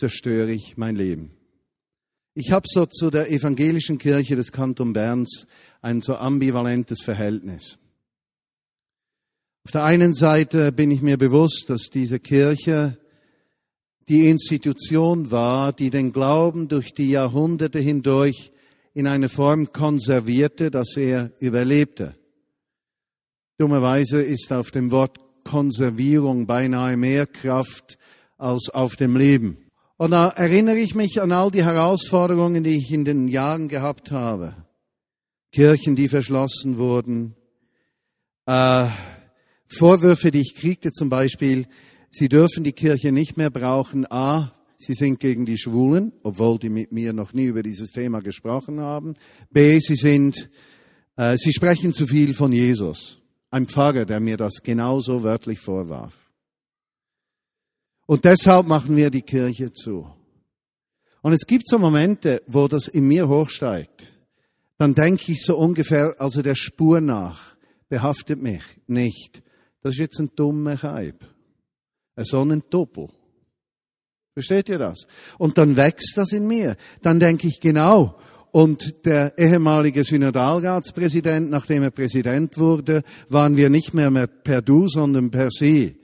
zerstöre 0.00 0.50
ich 0.50 0.76
mein 0.78 0.96
Leben. 0.96 1.30
Ich 2.34 2.52
habe 2.52 2.66
so 2.66 2.86
zu 2.86 3.10
der 3.10 3.30
evangelischen 3.30 3.98
Kirche 3.98 4.34
des 4.34 4.50
Kanton 4.50 4.94
Berns 4.94 5.46
ein 5.82 6.00
so 6.00 6.16
ambivalentes 6.16 7.02
Verhältnis. 7.02 7.78
Auf 9.64 9.72
der 9.72 9.84
einen 9.84 10.14
Seite 10.14 10.72
bin 10.72 10.90
ich 10.90 11.02
mir 11.02 11.18
bewusst, 11.18 11.66
dass 11.68 11.90
diese 11.92 12.18
Kirche 12.18 12.96
die 14.08 14.28
Institution 14.28 15.30
war, 15.30 15.72
die 15.72 15.90
den 15.90 16.12
Glauben 16.12 16.68
durch 16.68 16.94
die 16.94 17.10
Jahrhunderte 17.10 17.78
hindurch 17.78 18.52
in 18.94 19.06
eine 19.06 19.28
Form 19.28 19.72
konservierte, 19.72 20.70
dass 20.70 20.96
er 20.96 21.30
überlebte. 21.40 22.16
Dummerweise 23.58 24.22
ist 24.22 24.50
auf 24.52 24.70
dem 24.70 24.90
Wort 24.90 25.18
Konservierung 25.44 26.46
beinahe 26.46 26.96
mehr 26.96 27.26
Kraft 27.26 27.98
als 28.38 28.70
auf 28.70 28.96
dem 28.96 29.16
Leben. 29.16 29.69
Und 30.00 30.12
da 30.12 30.30
erinnere 30.30 30.78
ich 30.78 30.94
mich 30.94 31.20
an 31.20 31.30
all 31.30 31.50
die 31.50 31.62
Herausforderungen, 31.62 32.64
die 32.64 32.78
ich 32.78 32.90
in 32.90 33.04
den 33.04 33.28
Jahren 33.28 33.68
gehabt 33.68 34.10
habe. 34.10 34.54
Kirchen, 35.52 35.94
die 35.94 36.08
verschlossen 36.08 36.78
wurden, 36.78 37.36
äh, 38.46 38.86
Vorwürfe, 39.68 40.30
die 40.30 40.40
ich 40.40 40.54
kriegte 40.54 40.90
zum 40.90 41.10
Beispiel, 41.10 41.66
sie 42.10 42.30
dürfen 42.30 42.64
die 42.64 42.72
Kirche 42.72 43.12
nicht 43.12 43.36
mehr 43.36 43.50
brauchen. 43.50 44.10
A, 44.10 44.54
sie 44.78 44.94
sind 44.94 45.20
gegen 45.20 45.44
die 45.44 45.58
Schwulen, 45.58 46.14
obwohl 46.22 46.58
die 46.58 46.70
mit 46.70 46.92
mir 46.92 47.12
noch 47.12 47.34
nie 47.34 47.44
über 47.44 47.62
dieses 47.62 47.90
Thema 47.90 48.22
gesprochen 48.22 48.80
haben. 48.80 49.16
B, 49.50 49.80
sie 49.80 49.96
sind, 49.96 50.48
äh, 51.16 51.36
sie 51.36 51.52
sprechen 51.52 51.92
zu 51.92 52.06
viel 52.06 52.32
von 52.32 52.52
Jesus. 52.52 53.18
Ein 53.50 53.66
Pfarrer, 53.66 54.06
der 54.06 54.20
mir 54.20 54.38
das 54.38 54.62
genauso 54.62 55.22
wörtlich 55.22 55.58
vorwarf. 55.58 56.19
Und 58.10 58.24
deshalb 58.24 58.66
machen 58.66 58.96
wir 58.96 59.08
die 59.08 59.22
Kirche 59.22 59.70
zu. 59.70 60.04
Und 61.22 61.32
es 61.32 61.46
gibt 61.46 61.68
so 61.68 61.78
Momente, 61.78 62.42
wo 62.48 62.66
das 62.66 62.88
in 62.88 63.06
mir 63.06 63.28
hochsteigt. 63.28 64.04
Dann 64.78 64.94
denke 64.94 65.30
ich 65.30 65.44
so 65.44 65.56
ungefähr, 65.56 66.16
also 66.18 66.42
der 66.42 66.56
Spur 66.56 67.00
nach, 67.00 67.54
behaftet 67.88 68.42
mich 68.42 68.64
nicht. 68.88 69.44
Das 69.80 69.92
ist 69.92 70.00
jetzt 70.00 70.18
ein 70.18 70.32
dummer 70.34 70.76
Kaib. 70.76 71.24
Ein 72.16 72.24
Sonnendoppel. 72.24 73.10
Versteht 74.34 74.70
ihr 74.70 74.78
das? 74.78 75.06
Und 75.38 75.56
dann 75.56 75.76
wächst 75.76 76.14
das 76.16 76.32
in 76.32 76.48
mir. 76.48 76.76
Dann 77.02 77.20
denke 77.20 77.46
ich 77.46 77.60
genau. 77.60 78.18
Und 78.50 79.06
der 79.06 79.38
ehemalige 79.38 80.02
Synodalratspräsident, 80.02 81.48
nachdem 81.48 81.84
er 81.84 81.92
Präsident 81.92 82.58
wurde, 82.58 83.04
waren 83.28 83.56
wir 83.56 83.70
nicht 83.70 83.94
mehr, 83.94 84.10
mehr 84.10 84.26
per 84.26 84.62
Du, 84.62 84.88
sondern 84.88 85.30
per 85.30 85.50
Sie. 85.52 85.99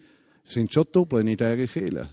Sind 0.47 0.73
schon 0.73 0.87
Doppel 0.93 1.27
in 1.27 1.37
der 1.37 1.69
Fehler. 1.69 2.11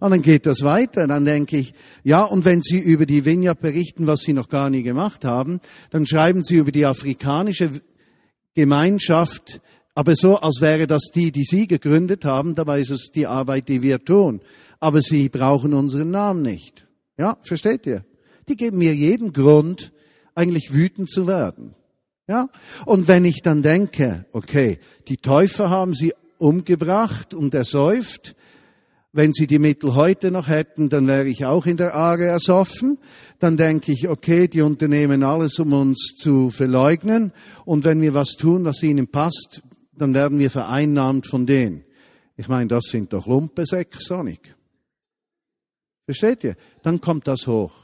Und 0.00 0.10
dann 0.10 0.22
geht 0.22 0.46
das 0.46 0.62
weiter. 0.62 1.06
Dann 1.06 1.24
denke 1.24 1.58
ich, 1.58 1.74
ja, 2.02 2.24
und 2.24 2.44
wenn 2.44 2.60
Sie 2.60 2.78
über 2.78 3.06
die 3.06 3.24
Vineyard 3.24 3.60
berichten, 3.60 4.06
was 4.06 4.20
Sie 4.20 4.32
noch 4.32 4.48
gar 4.48 4.68
nie 4.68 4.82
gemacht 4.82 5.24
haben, 5.24 5.60
dann 5.90 6.06
schreiben 6.06 6.42
Sie 6.42 6.56
über 6.56 6.72
die 6.72 6.86
afrikanische 6.86 7.70
Gemeinschaft 8.54 9.60
aber 9.94 10.14
so, 10.14 10.38
als 10.38 10.60
wäre 10.60 10.86
das 10.86 11.10
die, 11.14 11.32
die 11.32 11.44
Sie 11.44 11.66
gegründet 11.66 12.24
haben, 12.24 12.54
dabei 12.54 12.80
ist 12.80 12.90
es 12.90 13.10
die 13.14 13.26
Arbeit, 13.26 13.68
die 13.68 13.82
wir 13.82 14.02
tun. 14.02 14.40
Aber 14.80 15.02
Sie 15.02 15.28
brauchen 15.28 15.74
unseren 15.74 16.10
Namen 16.10 16.42
nicht. 16.42 16.86
Ja, 17.18 17.36
versteht 17.42 17.86
ihr? 17.86 18.04
Die 18.48 18.56
geben 18.56 18.78
mir 18.78 18.94
jeden 18.94 19.32
Grund, 19.32 19.92
eigentlich 20.34 20.72
wütend 20.72 21.10
zu 21.10 21.26
werden. 21.26 21.74
Ja? 22.26 22.48
Und 22.86 23.06
wenn 23.06 23.26
ich 23.26 23.42
dann 23.42 23.62
denke, 23.62 24.24
okay, 24.32 24.78
die 25.08 25.18
Täufer 25.18 25.68
haben 25.68 25.94
sie 25.94 26.14
umgebracht 26.42 27.34
und 27.34 27.54
ersäuft, 27.54 28.34
wenn 29.14 29.32
sie 29.32 29.46
die 29.46 29.58
Mittel 29.58 29.94
heute 29.94 30.30
noch 30.30 30.48
hätten, 30.48 30.88
dann 30.88 31.06
wäre 31.06 31.28
ich 31.28 31.44
auch 31.44 31.66
in 31.66 31.76
der 31.76 31.94
Aare 31.94 32.24
ersoffen. 32.24 32.98
Dann 33.38 33.58
denke 33.58 33.92
ich, 33.92 34.08
okay, 34.08 34.48
die 34.48 34.62
unternehmen 34.62 35.22
alles, 35.22 35.58
um 35.58 35.74
uns 35.74 36.14
zu 36.16 36.48
verleugnen. 36.48 37.32
Und 37.66 37.84
wenn 37.84 38.00
wir 38.00 38.14
was 38.14 38.30
tun, 38.30 38.64
was 38.64 38.82
ihnen 38.82 39.08
passt, 39.08 39.62
dann 39.94 40.14
werden 40.14 40.38
wir 40.38 40.50
vereinnahmt 40.50 41.26
von 41.26 41.44
denen. 41.44 41.84
Ich 42.36 42.48
meine, 42.48 42.68
das 42.68 42.84
sind 42.84 43.12
doch 43.12 43.26
Lumpensäcke, 43.26 43.98
Sonic. 44.00 44.56
Versteht 46.06 46.44
ihr? 46.44 46.56
Dann 46.82 47.00
kommt 47.00 47.28
das 47.28 47.46
hoch. 47.46 47.74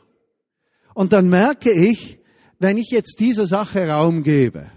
Und 0.95 1.12
dann 1.12 1.29
merke 1.29 1.71
ich, 1.71 2.19
wenn 2.59 2.79
ich 2.79 2.88
jetzt 2.91 3.21
dieser 3.21 3.47
Sache 3.47 3.87
Raum 3.87 4.23
gebe, 4.23 4.71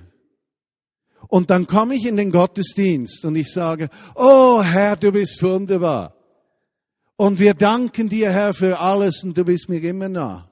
und 1.32 1.50
dann 1.50 1.66
komme 1.66 1.96
ich 1.96 2.06
in 2.06 2.18
den 2.18 2.30
Gottesdienst 2.30 3.24
und 3.24 3.38
ich 3.38 3.54
sage, 3.54 3.90
oh 4.16 4.62
Herr, 4.62 4.98
du 4.98 5.14
bist 5.14 5.42
wunderbar. 5.42 6.14
Und 7.16 7.40
wir 7.40 7.54
danken 7.54 8.10
dir, 8.10 8.32
Herr, 8.32 8.54
für 8.54 8.80
alles 8.80 9.24
und 9.24 9.38
du 9.38 9.46
bist 9.46 9.70
mir 9.70 9.82
immer 9.82 10.10
nah. 10.10 10.52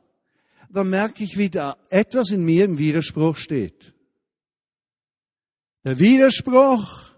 Dann 0.70 0.90
merke 0.90 1.26
ich, 1.26 1.38
wie 1.38 1.50
da 1.50 1.76
etwas 1.90 2.32
in 2.32 2.46
mir 2.46 2.64
im 2.64 2.78
Widerspruch 2.78 3.36
steht. 3.36 3.94
Der 5.84 6.00
Widerspruch 6.00 7.12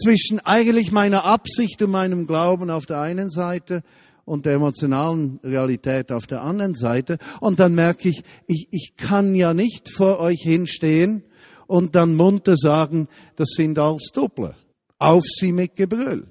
zwischen 0.00 0.38
eigentlich 0.38 0.92
meiner 0.92 1.24
Absicht 1.24 1.82
und 1.82 1.90
meinem 1.90 2.28
Glauben 2.28 2.70
auf 2.70 2.86
der 2.86 3.00
einen 3.00 3.30
Seite 3.30 3.82
und 4.24 4.46
der 4.46 4.54
emotionalen 4.54 5.40
Realität 5.42 6.12
auf 6.12 6.28
der 6.28 6.42
anderen 6.42 6.74
Seite. 6.74 7.18
Und 7.40 7.58
dann 7.58 7.74
merke 7.74 8.08
ich, 8.10 8.22
ich, 8.46 8.68
ich 8.70 8.94
kann 8.96 9.34
ja 9.34 9.54
nicht 9.54 9.90
vor 9.90 10.20
euch 10.20 10.42
hinstehen 10.42 11.24
und 11.66 11.94
dann 11.94 12.14
munter 12.14 12.56
sagen, 12.56 13.08
das 13.36 13.50
sind 13.50 13.78
alles 13.78 14.10
Doppler. 14.12 14.54
Auf 14.98 15.24
sie 15.24 15.52
mit 15.52 15.76
Gebrüll. 15.76 16.26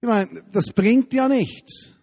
Ich 0.00 0.08
meine, 0.08 0.42
das 0.52 0.66
bringt 0.72 1.12
ja 1.14 1.28
nichts 1.28 1.96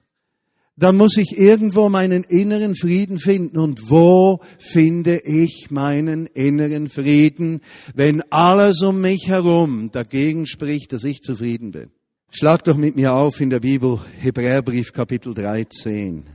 dann 0.76 0.98
muss 0.98 1.18
ich 1.18 1.38
irgendwo 1.38 1.90
meinen 1.90 2.24
inneren 2.24 2.76
Frieden 2.76 3.20
finden. 3.20 3.58
Und 3.58 3.90
wo 3.90 4.40
finde 4.58 5.20
ich 5.24 5.70
meinen 5.70 6.28
inneren 6.28 6.90
Frieden, 6.90 7.62
wenn 7.94 8.22
alles 8.32 8.82
um 8.82 9.02
mich 9.02 9.28
herum 9.28 9.92
dagegen 9.92 10.48
spricht, 10.48 10.94
dass 10.94 11.04
ich 11.04 11.22
zufrieden 11.22 11.72
bin? 11.72 11.92
Schlag 12.32 12.64
doch 12.64 12.78
mit 12.78 12.96
mir 12.96 13.14
auf 13.14 13.40
in 13.40 13.52
der 13.52 13.60
Bibel 13.60 14.00
Hebräerbrief 14.20 14.92
Kapitel 14.92 15.36
13, 15.36 16.26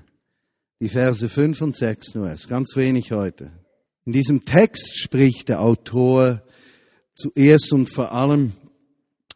die 0.80 0.88
Verse 0.88 1.28
5 1.28 1.60
und 1.60 1.76
6 1.76 2.14
nur, 2.14 2.30
ist 2.30 2.48
ganz 2.48 2.76
wenig 2.76 3.10
heute. 3.10 3.50
In 4.08 4.12
diesem 4.12 4.46
Text 4.46 4.98
spricht 4.98 5.50
der 5.50 5.60
Autor 5.60 6.40
zuerst 7.14 7.74
und 7.74 7.90
vor 7.90 8.10
allem 8.10 8.52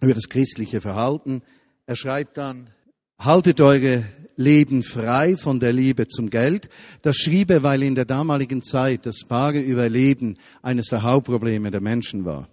über 0.00 0.14
das 0.14 0.30
christliche 0.30 0.80
Verhalten. 0.80 1.42
Er 1.84 1.94
schreibt 1.94 2.38
dann, 2.38 2.70
haltet 3.18 3.60
eure 3.60 4.02
Leben 4.36 4.82
frei 4.82 5.36
von 5.36 5.60
der 5.60 5.74
Liebe 5.74 6.08
zum 6.08 6.30
Geld. 6.30 6.70
Das 7.02 7.16
schrieb 7.16 7.50
er, 7.50 7.62
weil 7.62 7.82
in 7.82 7.94
der 7.94 8.06
damaligen 8.06 8.62
Zeit 8.62 9.04
das 9.04 9.26
bare 9.28 9.60
Überleben 9.60 10.38
eines 10.62 10.86
der 10.86 11.02
Hauptprobleme 11.02 11.70
der 11.70 11.82
Menschen 11.82 12.24
war. 12.24 12.48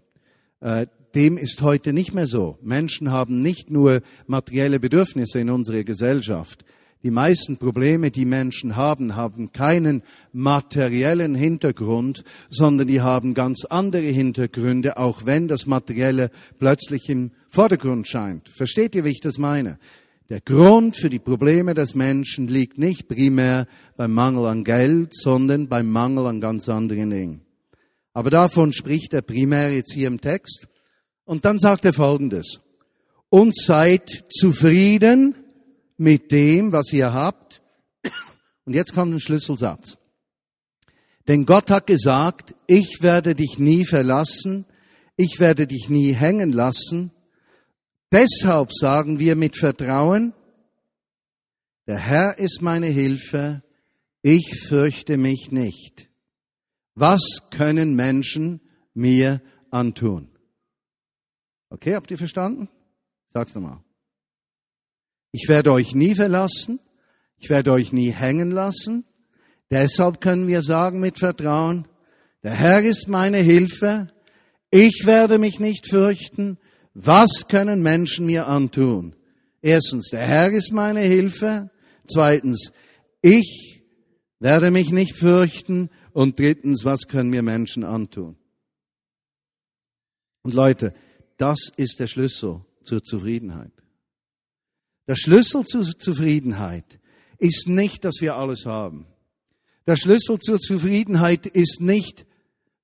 Äh, 0.59 0.87
dem 1.15 1.37
ist 1.37 1.61
heute 1.61 1.93
nicht 1.93 2.13
mehr 2.13 2.27
so. 2.27 2.57
Menschen 2.61 3.13
haben 3.13 3.41
nicht 3.41 3.71
nur 3.71 4.01
materielle 4.27 4.81
Bedürfnisse 4.81 5.39
in 5.39 5.49
unserer 5.49 5.85
Gesellschaft. 5.85 6.65
Die 7.01 7.11
meisten 7.11 7.57
Probleme, 7.57 8.11
die 8.11 8.25
Menschen 8.25 8.75
haben, 8.75 9.15
haben 9.15 9.53
keinen 9.53 10.03
materiellen 10.33 11.33
Hintergrund, 11.33 12.25
sondern 12.49 12.87
die 12.87 12.99
haben 12.99 13.33
ganz 13.33 13.63
andere 13.63 14.01
Hintergründe, 14.01 14.97
auch 14.97 15.25
wenn 15.25 15.47
das 15.47 15.65
Materielle 15.65 16.29
plötzlich 16.59 17.07
im 17.07 17.31
Vordergrund 17.47 18.07
scheint. 18.07 18.49
Versteht 18.49 18.95
ihr, 18.95 19.05
wie 19.05 19.11
ich 19.11 19.21
das 19.21 19.37
meine? 19.37 19.79
Der 20.27 20.41
Grund 20.41 20.97
für 20.97 21.09
die 21.09 21.19
Probleme 21.19 21.73
des 21.73 21.95
Menschen 21.95 22.49
liegt 22.49 22.77
nicht 22.77 23.07
primär 23.07 23.65
beim 23.95 24.13
Mangel 24.13 24.45
an 24.45 24.65
Geld, 24.65 25.15
sondern 25.15 25.69
beim 25.69 25.89
Mangel 25.89 26.27
an 26.27 26.41
ganz 26.41 26.67
anderen 26.67 27.09
Dingen. 27.09 27.41
Aber 28.13 28.29
davon 28.29 28.73
spricht 28.73 29.13
er 29.13 29.21
primär 29.21 29.73
jetzt 29.73 29.93
hier 29.93 30.07
im 30.07 30.19
Text. 30.19 30.67
Und 31.23 31.45
dann 31.45 31.59
sagt 31.59 31.85
er 31.85 31.93
Folgendes. 31.93 32.59
Und 33.29 33.55
seid 33.55 34.25
zufrieden 34.29 35.35
mit 35.99 36.31
dem, 36.31 36.71
was 36.71 36.91
ihr 36.93 37.13
habt. 37.13 37.61
Und 38.65 38.73
jetzt 38.73 38.93
kommt 38.93 39.13
ein 39.13 39.19
Schlüsselsatz. 39.19 39.97
Denn 41.27 41.45
Gott 41.45 41.69
hat 41.69 41.85
gesagt, 41.85 42.55
ich 42.65 43.01
werde 43.01 43.35
dich 43.35 43.59
nie 43.59 43.85
verlassen, 43.85 44.65
ich 45.15 45.39
werde 45.39 45.67
dich 45.67 45.89
nie 45.89 46.13
hängen 46.13 46.51
lassen. 46.51 47.11
Deshalb 48.11 48.73
sagen 48.73 49.19
wir 49.19 49.35
mit 49.35 49.57
Vertrauen, 49.57 50.33
der 51.85 51.97
Herr 51.97 52.39
ist 52.39 52.61
meine 52.61 52.87
Hilfe, 52.87 53.61
ich 54.21 54.63
fürchte 54.67 55.17
mich 55.17 55.51
nicht. 55.51 56.09
Was 56.95 57.21
können 57.51 57.95
Menschen 57.95 58.61
mir 58.93 59.41
antun? 59.69 60.29
Okay, 61.69 61.95
habt 61.95 62.09
ihr 62.09 62.17
verstanden? 62.17 62.69
Sag's 63.33 63.53
nochmal. 63.53 63.83
Ich 65.31 65.47
werde 65.47 65.71
euch 65.71 65.93
nie 65.93 66.15
verlassen. 66.15 66.79
Ich 67.37 67.49
werde 67.49 67.71
euch 67.71 67.93
nie 67.93 68.11
hängen 68.11 68.51
lassen. 68.51 69.05
Deshalb 69.71 70.21
können 70.21 70.47
wir 70.47 70.63
sagen 70.63 70.99
mit 70.99 71.19
Vertrauen, 71.19 71.87
der 72.43 72.53
Herr 72.53 72.81
ist 72.81 73.07
meine 73.07 73.37
Hilfe. 73.37 74.11
Ich 74.71 75.03
werde 75.05 75.37
mich 75.37 75.59
nicht 75.59 75.89
fürchten. 75.89 76.57
Was 76.93 77.47
können 77.47 77.81
Menschen 77.83 78.25
mir 78.25 78.47
antun? 78.47 79.15
Erstens, 79.61 80.09
der 80.09 80.21
Herr 80.21 80.51
ist 80.51 80.71
meine 80.71 81.01
Hilfe. 81.01 81.69
Zweitens, 82.07 82.71
ich 83.21 83.83
werde 84.39 84.71
mich 84.71 84.91
nicht 84.91 85.17
fürchten. 85.17 85.89
Und 86.13 86.39
drittens, 86.39 86.85
was 86.85 87.07
können 87.07 87.29
mir 87.29 87.41
Menschen 87.41 87.83
antun? 87.83 88.37
Und 90.41 90.53
Leute, 90.53 90.93
das 91.37 91.71
ist 91.75 91.99
der 91.99 92.07
Schlüssel 92.07 92.61
zur 92.83 93.03
Zufriedenheit. 93.03 93.71
Der 95.09 95.15
Schlüssel 95.15 95.65
zur 95.65 95.97
Zufriedenheit 95.97 96.99
ist 97.39 97.67
nicht, 97.67 98.05
dass 98.05 98.21
wir 98.21 98.35
alles 98.35 98.67
haben. 98.67 99.07
Der 99.87 99.95
Schlüssel 99.95 100.37
zur 100.37 100.59
Zufriedenheit 100.59 101.47
ist 101.47 101.81
nicht 101.81 102.27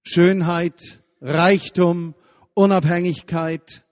Schönheit, 0.01 1.03
Reichtum, 1.22 2.15
Unabhängigkeit, 2.55 3.86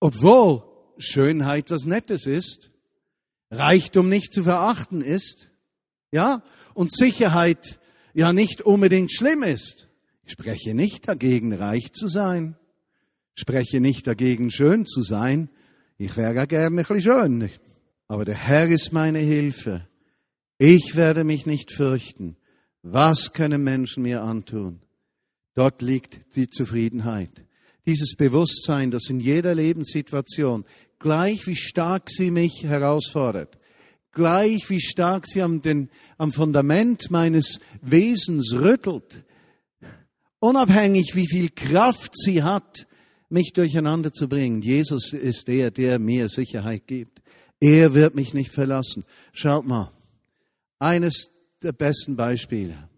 obwohl 0.00 0.62
Schönheit 0.96 1.70
was 1.70 1.84
Nettes 1.84 2.24
ist, 2.24 2.70
Reichtum 3.50 4.08
nicht 4.08 4.32
zu 4.32 4.44
verachten 4.44 5.02
ist, 5.02 5.50
ja, 6.12 6.42
und 6.72 6.96
Sicherheit 6.96 7.78
ja 8.14 8.32
nicht 8.32 8.62
unbedingt 8.62 9.12
schlimm 9.12 9.42
ist. 9.42 9.90
Ich 10.24 10.32
spreche 10.32 10.72
nicht 10.72 11.08
dagegen, 11.08 11.52
reich 11.52 11.92
zu 11.92 12.08
sein. 12.08 12.56
Spreche 13.34 13.80
nicht 13.80 14.06
dagegen, 14.06 14.50
schön 14.50 14.86
zu 14.86 15.02
sein. 15.02 15.50
Ich 16.02 16.16
wäre 16.16 16.34
ja 16.34 16.46
gerne 16.46 16.68
ein 16.68 16.76
bisschen 16.76 17.02
schön. 17.02 17.50
Aber 18.08 18.24
der 18.24 18.34
Herr 18.34 18.66
ist 18.68 18.90
meine 18.90 19.18
Hilfe. 19.18 19.86
Ich 20.56 20.96
werde 20.96 21.24
mich 21.24 21.44
nicht 21.44 21.72
fürchten. 21.72 22.36
Was 22.82 23.34
können 23.34 23.62
Menschen 23.62 24.04
mir 24.04 24.22
antun? 24.22 24.80
Dort 25.54 25.82
liegt 25.82 26.20
die 26.36 26.48
Zufriedenheit. 26.48 27.44
Dieses 27.84 28.14
Bewusstsein, 28.16 28.90
das 28.90 29.10
in 29.10 29.20
jeder 29.20 29.54
Lebenssituation, 29.54 30.64
gleich 30.98 31.46
wie 31.46 31.56
stark 31.56 32.08
sie 32.08 32.30
mich 32.30 32.64
herausfordert, 32.64 33.58
gleich 34.12 34.70
wie 34.70 34.80
stark 34.80 35.26
sie 35.26 35.42
am, 35.42 35.60
den, 35.60 35.90
am 36.16 36.32
Fundament 36.32 37.10
meines 37.10 37.60
Wesens 37.82 38.54
rüttelt, 38.54 39.22
unabhängig 40.38 41.14
wie 41.14 41.28
viel 41.28 41.50
Kraft 41.50 42.16
sie 42.16 42.42
hat, 42.42 42.86
mich 43.30 43.52
durcheinander 43.52 44.12
zu 44.12 44.28
bringen. 44.28 44.60
Jesus 44.60 45.12
ist 45.12 45.48
der, 45.48 45.70
der 45.70 45.98
mir 45.98 46.28
Sicherheit 46.28 46.86
gibt. 46.86 47.22
Er 47.60 47.94
wird 47.94 48.14
mich 48.14 48.34
nicht 48.34 48.52
verlassen. 48.52 49.04
Schaut 49.32 49.66
mal, 49.66 49.92
eines 50.78 51.30
der 51.62 51.72
besten 51.72 52.16
Beispiele 52.16 52.88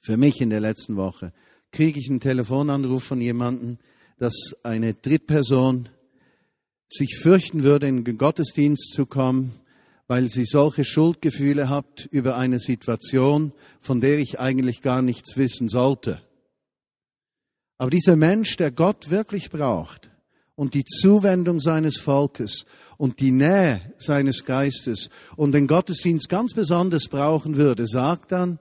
für 0.00 0.16
mich 0.16 0.40
in 0.40 0.50
der 0.50 0.60
letzten 0.60 0.96
Woche 0.96 1.32
kriege 1.72 1.98
ich 1.98 2.10
einen 2.10 2.20
Telefonanruf 2.20 3.04
von 3.04 3.20
jemandem, 3.20 3.78
dass 4.18 4.54
eine 4.62 4.94
Drittperson 4.94 5.88
sich 6.88 7.18
fürchten 7.18 7.62
würde, 7.62 7.88
in 7.88 8.04
den 8.04 8.18
Gottesdienst 8.18 8.92
zu 8.92 9.06
kommen, 9.06 9.52
weil 10.06 10.28
sie 10.28 10.44
solche 10.44 10.84
Schuldgefühle 10.84 11.68
hat 11.68 12.06
über 12.10 12.36
eine 12.36 12.60
Situation, 12.60 13.52
von 13.80 14.00
der 14.00 14.18
ich 14.18 14.38
eigentlich 14.38 14.82
gar 14.82 15.02
nichts 15.02 15.36
wissen 15.36 15.68
sollte. 15.68 16.20
Aber 17.78 17.90
dieser 17.90 18.16
Mensch, 18.16 18.56
der 18.56 18.70
Gott 18.70 19.10
wirklich 19.10 19.50
braucht 19.50 20.10
und 20.54 20.74
die 20.74 20.84
Zuwendung 20.84 21.60
seines 21.60 21.98
Volkes 21.98 22.64
und 22.96 23.20
die 23.20 23.32
Nähe 23.32 23.92
seines 23.98 24.44
Geistes 24.44 25.10
und 25.36 25.52
den 25.52 25.66
Gottesdienst 25.66 26.28
ganz 26.28 26.54
besonders 26.54 27.08
brauchen 27.08 27.56
würde, 27.56 27.86
sagt 27.86 28.32
dann, 28.32 28.58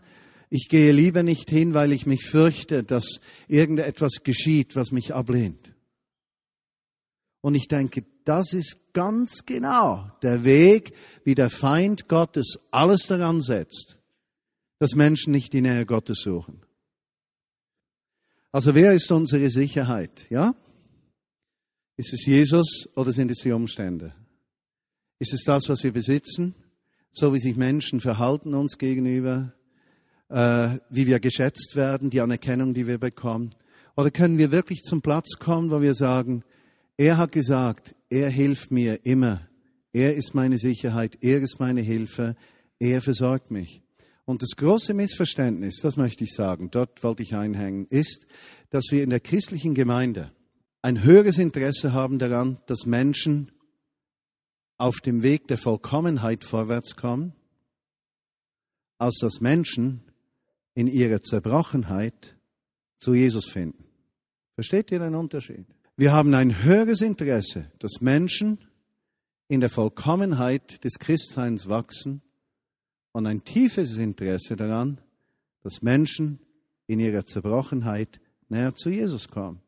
ich 0.49 0.67
gehe 0.69 0.91
lieber 0.91 1.23
nicht 1.23 1.49
hin, 1.49 1.73
weil 1.73 1.91
ich 1.91 2.05
mich 2.05 2.25
fürchte, 2.25 2.83
dass 2.83 3.21
irgendetwas 3.47 4.23
geschieht, 4.23 4.75
was 4.75 4.91
mich 4.91 5.13
ablehnt. 5.13 5.73
Und 7.41 7.55
ich 7.55 7.67
denke, 7.67 8.05
das 8.25 8.53
ist 8.53 8.93
ganz 8.93 9.45
genau 9.45 10.09
der 10.21 10.43
Weg, 10.45 10.93
wie 11.23 11.35
der 11.35 11.49
Feind 11.49 12.07
Gottes 12.07 12.59
alles 12.71 13.07
daran 13.07 13.41
setzt, 13.41 13.99
dass 14.79 14.95
Menschen 14.95 15.31
nicht 15.31 15.53
die 15.53 15.61
Nähe 15.61 15.85
Gottes 15.85 16.21
suchen. 16.21 16.62
Also 18.53 18.75
wer 18.75 18.93
ist 18.93 19.11
unsere 19.11 19.49
Sicherheit? 19.49 20.29
Ja? 20.29 20.53
Ist 21.97 22.13
es 22.13 22.23
Jesus 22.27 22.87
oder 22.95 23.11
sind 23.11 23.31
es 23.31 23.39
die 23.39 23.51
Umstände? 23.51 24.13
Ist 25.17 25.33
es 25.33 25.43
das, 25.43 25.69
was 25.69 25.83
wir 25.83 25.91
besitzen? 25.91 26.53
So 27.11 27.33
wie 27.33 27.39
sich 27.39 27.55
Menschen 27.55 27.99
verhalten 27.99 28.53
uns 28.53 28.77
gegenüber? 28.77 29.53
Äh, 30.29 30.77
wie 30.91 31.07
wir 31.07 31.19
geschätzt 31.19 31.75
werden, 31.75 32.11
die 32.11 32.21
Anerkennung, 32.21 32.75
die 32.75 32.85
wir 32.85 32.99
bekommen? 32.99 33.55
Oder 33.97 34.11
können 34.11 34.37
wir 34.37 34.51
wirklich 34.51 34.81
zum 34.83 35.01
Platz 35.01 35.39
kommen, 35.39 35.71
wo 35.71 35.81
wir 35.81 35.95
sagen, 35.95 36.43
er 36.95 37.17
hat 37.17 37.31
gesagt, 37.31 37.95
er 38.11 38.29
hilft 38.29 38.69
mir 38.69 39.03
immer. 39.03 39.41
Er 39.93 40.15
ist 40.15 40.35
meine 40.35 40.59
Sicherheit, 40.59 41.17
er 41.21 41.39
ist 41.39 41.59
meine 41.59 41.81
Hilfe, 41.81 42.35
er 42.77 43.01
versorgt 43.01 43.49
mich. 43.49 43.82
Und 44.25 44.41
das 44.41 44.51
große 44.55 44.93
Missverständnis, 44.93 45.79
das 45.81 45.97
möchte 45.97 46.23
ich 46.23 46.33
sagen, 46.33 46.71
dort 46.71 47.03
wollte 47.03 47.23
ich 47.23 47.35
einhängen, 47.35 47.85
ist, 47.87 48.25
dass 48.69 48.85
wir 48.89 49.03
in 49.03 49.09
der 49.09 49.19
christlichen 49.19 49.73
Gemeinde 49.73 50.31
ein 50.81 51.03
höheres 51.03 51.37
Interesse 51.37 51.93
haben 51.93 52.19
daran, 52.19 52.59
dass 52.65 52.85
Menschen 52.85 53.51
auf 54.77 55.01
dem 55.01 55.23
Weg 55.23 55.47
der 55.47 55.57
Vollkommenheit 55.57 56.43
vorwärts 56.43 56.95
kommen, 56.95 57.33
als 58.97 59.17
dass 59.19 59.41
Menschen 59.41 60.03
in 60.73 60.87
ihrer 60.87 61.21
Zerbrochenheit 61.21 62.37
zu 62.99 63.13
Jesus 63.13 63.49
finden. 63.49 63.85
Versteht 64.55 64.91
ihr 64.91 64.99
den 64.99 65.15
Unterschied? 65.15 65.65
Wir 65.95 66.11
haben 66.11 66.33
ein 66.33 66.63
höheres 66.63 67.01
Interesse, 67.01 67.71
dass 67.79 68.01
Menschen 68.01 68.59
in 69.47 69.59
der 69.59 69.69
Vollkommenheit 69.69 70.83
des 70.83 70.97
Christseins 70.99 71.67
wachsen, 71.69 72.21
und 73.13 73.25
ein 73.25 73.43
tiefes 73.45 73.97
Interesse 73.97 74.57
daran, 74.57 74.99
dass 75.63 75.81
Menschen 75.81 76.39
in 76.87 76.99
ihrer 76.99 77.25
Zerbrochenheit 77.25 78.19
näher 78.49 78.75
zu 78.75 78.89
Jesus 78.89 79.29
kommen. 79.29 79.61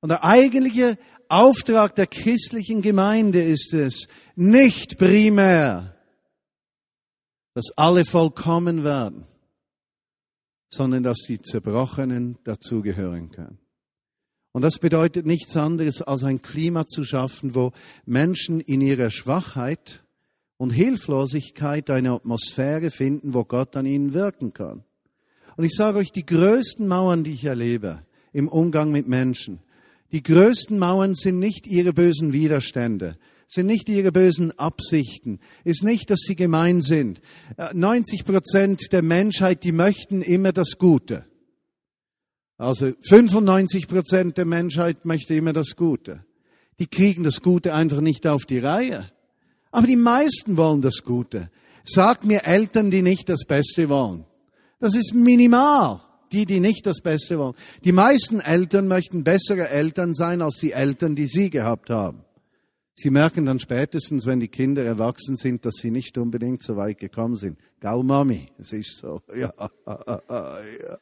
Und 0.00 0.10
der 0.10 0.22
eigentliche 0.22 0.98
Auftrag 1.28 1.94
der 1.94 2.06
christlichen 2.06 2.82
Gemeinde 2.82 3.42
ist 3.42 3.72
es, 3.72 4.06
nicht 4.36 4.98
primär, 4.98 5.96
dass 7.54 7.70
alle 7.76 8.04
vollkommen 8.04 8.84
werden, 8.84 9.26
sondern 10.68 11.02
dass 11.04 11.20
die 11.26 11.40
Zerbrochenen 11.40 12.36
dazugehören 12.44 13.30
können. 13.30 13.58
Und 14.52 14.62
das 14.62 14.78
bedeutet 14.78 15.26
nichts 15.26 15.56
anderes, 15.56 16.02
als 16.02 16.22
ein 16.22 16.42
Klima 16.42 16.86
zu 16.86 17.04
schaffen, 17.04 17.54
wo 17.54 17.72
Menschen 18.04 18.60
in 18.60 18.80
ihrer 18.80 19.10
Schwachheit 19.10 20.03
und 20.56 20.70
Hilflosigkeit 20.70 21.90
eine 21.90 22.12
Atmosphäre 22.12 22.90
finden, 22.90 23.34
wo 23.34 23.44
Gott 23.44 23.76
an 23.76 23.86
ihnen 23.86 24.14
wirken 24.14 24.52
kann. 24.52 24.84
Und 25.56 25.64
ich 25.64 25.74
sage 25.74 25.98
euch, 25.98 26.12
die 26.12 26.26
größten 26.26 26.86
Mauern, 26.86 27.24
die 27.24 27.32
ich 27.32 27.44
erlebe 27.44 28.00
im 28.32 28.48
Umgang 28.48 28.90
mit 28.90 29.08
Menschen, 29.08 29.60
die 30.12 30.22
größten 30.22 30.78
Mauern 30.78 31.14
sind 31.14 31.38
nicht 31.38 31.66
ihre 31.66 31.92
bösen 31.92 32.32
Widerstände, 32.32 33.18
sind 33.48 33.66
nicht 33.66 33.88
ihre 33.88 34.12
bösen 34.12 34.56
Absichten, 34.58 35.40
ist 35.64 35.82
nicht, 35.82 36.10
dass 36.10 36.20
sie 36.20 36.36
gemein 36.36 36.82
sind. 36.82 37.20
90 37.72 38.20
äh, 38.20 38.24
Prozent 38.24 38.92
der 38.92 39.02
Menschheit, 39.02 39.64
die 39.64 39.72
möchten 39.72 40.22
immer 40.22 40.52
das 40.52 40.78
Gute. 40.78 41.24
Also 42.56 42.92
95 43.08 43.88
Prozent 43.88 44.36
der 44.38 44.44
Menschheit 44.44 45.04
möchte 45.04 45.34
immer 45.34 45.52
das 45.52 45.74
Gute. 45.76 46.24
Die 46.78 46.86
kriegen 46.86 47.22
das 47.22 47.42
Gute 47.42 47.74
einfach 47.74 48.00
nicht 48.00 48.26
auf 48.26 48.46
die 48.46 48.58
Reihe. 48.58 49.10
Aber 49.74 49.88
die 49.88 49.96
meisten 49.96 50.56
wollen 50.56 50.82
das 50.82 51.02
Gute. 51.02 51.50
Sag 51.82 52.24
mir 52.24 52.44
Eltern, 52.44 52.92
die 52.92 53.02
nicht 53.02 53.28
das 53.28 53.44
Beste 53.44 53.88
wollen. 53.88 54.24
Das 54.78 54.94
ist 54.94 55.14
minimal. 55.14 56.00
Die, 56.30 56.46
die 56.46 56.60
nicht 56.60 56.86
das 56.86 57.00
Beste 57.00 57.40
wollen. 57.40 57.54
Die 57.82 57.90
meisten 57.90 58.38
Eltern 58.38 58.86
möchten 58.86 59.24
bessere 59.24 59.68
Eltern 59.70 60.14
sein 60.14 60.42
als 60.42 60.58
die 60.58 60.70
Eltern, 60.70 61.16
die 61.16 61.26
sie 61.26 61.50
gehabt 61.50 61.90
haben. 61.90 62.22
Sie 62.94 63.10
merken 63.10 63.46
dann 63.46 63.58
spätestens, 63.58 64.26
wenn 64.26 64.38
die 64.38 64.46
Kinder 64.46 64.84
erwachsen 64.84 65.34
sind, 65.34 65.64
dass 65.64 65.74
sie 65.74 65.90
nicht 65.90 66.18
unbedingt 66.18 66.62
so 66.62 66.76
weit 66.76 66.98
gekommen 66.98 67.34
sind. 67.34 67.58
Gau 67.80 68.04
Mami, 68.04 68.52
es 68.58 68.72
ist 68.72 68.98
so. 68.98 69.22
Ja, 69.34 69.52
ja. 69.88 70.98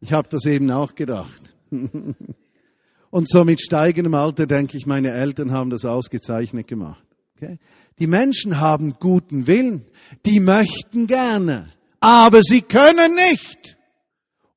Ich 0.00 0.12
habe 0.12 0.28
das 0.28 0.44
eben 0.44 0.68
auch 0.72 0.96
gedacht. 0.96 1.54
Und 3.10 3.28
so 3.28 3.44
mit 3.44 3.60
steigendem 3.60 4.14
Alter 4.14 4.46
denke 4.48 4.76
ich, 4.76 4.86
meine 4.86 5.12
Eltern 5.12 5.52
haben 5.52 5.70
das 5.70 5.84
ausgezeichnet 5.84 6.66
gemacht. 6.66 7.04
Okay? 7.36 7.58
Die 8.00 8.06
Menschen 8.06 8.60
haben 8.60 8.94
guten 9.00 9.46
Willen, 9.46 9.84
die 10.24 10.40
möchten 10.40 11.06
gerne, 11.06 11.72
aber 12.00 12.42
sie 12.42 12.62
können 12.62 13.14
nicht. 13.14 13.76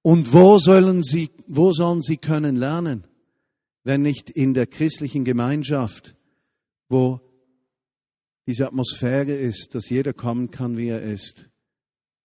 Und 0.03 0.33
wo 0.33 0.57
sollen 0.57 1.03
sie, 1.03 1.29
wo 1.47 1.71
sollen 1.71 2.01
sie 2.01 2.17
können 2.17 2.55
lernen, 2.55 3.05
wenn 3.83 4.01
nicht 4.01 4.29
in 4.29 4.53
der 4.53 4.67
christlichen 4.67 5.25
Gemeinschaft, 5.25 6.15
wo 6.89 7.21
diese 8.47 8.67
Atmosphäre 8.67 9.33
ist, 9.33 9.75
dass 9.75 9.89
jeder 9.89 10.13
kommen 10.13 10.51
kann, 10.51 10.77
wie 10.77 10.87
er 10.87 11.01
ist 11.01 11.49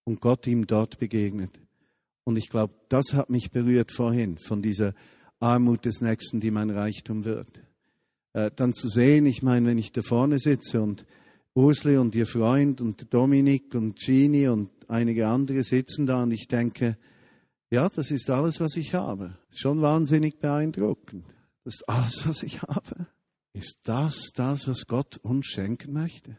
und 0.05 0.21
Gott 0.21 0.47
ihm 0.47 0.67
dort 0.67 0.99
begegnet. 0.99 1.51
Und 2.25 2.37
ich 2.37 2.49
glaube, 2.49 2.75
das 2.89 3.13
hat 3.13 3.31
mich 3.31 3.51
berührt 3.51 3.93
vorhin, 3.93 4.39
von 4.39 4.63
dieser 4.63 4.95
Armut 5.39 5.85
des 5.85 6.01
Nächsten, 6.01 6.41
die 6.41 6.51
mein 6.51 6.71
Reichtum 6.71 7.25
wird. 7.25 7.61
Äh, 8.37 8.51
dann 8.55 8.75
zu 8.75 8.89
sehen, 8.89 9.25
ich 9.25 9.43
meine, 9.43 9.67
wenn 9.67 9.79
ich 9.79 9.93
da 9.93 10.03
vorne 10.03 10.39
sitze 10.39 10.83
und 10.83 11.07
Ursli 11.55 11.97
und 11.97 12.15
ihr 12.15 12.27
Freund 12.27 12.83
und 12.83 13.15
Dominik 13.15 13.75
und 13.75 13.97
Gini 13.99 14.47
und 14.49 14.71
einige 14.89 15.27
andere 15.27 15.65
sitzen 15.65 16.05
da 16.05 16.23
und 16.23 16.33
ich 16.33 16.47
denke, 16.47 16.99
ja, 17.71 17.89
das 17.89 18.11
ist 18.11 18.29
alles, 18.29 18.61
was 18.61 18.77
ich 18.77 18.93
habe. 18.93 19.39
Schon 19.55 19.81
wahnsinnig 19.81 20.39
beeindruckend. 20.39 21.25
Das 21.65 21.77
ist 21.77 21.89
alles, 21.89 22.29
was 22.29 22.43
ich 22.43 22.61
habe. 22.61 23.07
Ist 23.55 23.79
das 23.85 24.33
das, 24.35 24.69
was 24.69 24.87
Gott 24.87 25.17
uns 25.17 25.47
schenken 25.47 25.95
möchte? 25.95 26.37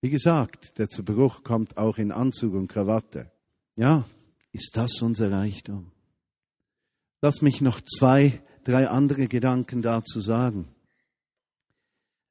Wie 0.00 0.10
gesagt, 0.10 0.76
der 0.78 0.88
Zerbruch 0.88 1.44
kommt 1.44 1.76
auch 1.76 1.98
in 1.98 2.10
Anzug 2.10 2.54
und 2.54 2.66
Krawatte. 2.66 3.30
Ja, 3.76 4.04
ist 4.50 4.76
das 4.76 5.02
unser 5.02 5.30
Reichtum? 5.30 5.92
Lass 7.20 7.42
mich 7.42 7.60
noch 7.60 7.80
zwei, 7.80 8.42
drei 8.64 8.88
andere 8.88 9.28
Gedanken 9.28 9.82
dazu 9.82 10.20
sagen. 10.20 10.68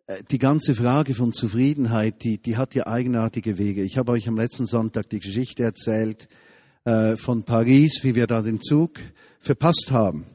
Äh, 0.08 0.24
die 0.32 0.40
ganze 0.40 0.76
Frage 0.76 1.14
von 1.14 1.34
Zufriedenheit, 1.34 2.24
die, 2.24 2.38
die 2.38 2.58
hat 2.58 2.76
ja 2.76 2.88
eigenartige 2.88 3.58
Wege. 3.58 3.84
Ich 3.84 3.98
habe 3.98 4.12
euch 4.12 4.28
am 4.28 4.38
letzten 4.38 4.66
Sonntag 4.66 5.10
die 5.10 5.20
Geschichte 5.20 5.64
erzählt 5.64 6.28
äh, 6.86 7.16
von 7.18 7.44
Paris, 7.44 8.00
wie 8.04 8.16
wir 8.16 8.28
da 8.28 8.42
den 8.42 8.62
Zug 8.62 9.00
verpasst 9.40 9.92
haben. 9.92 10.26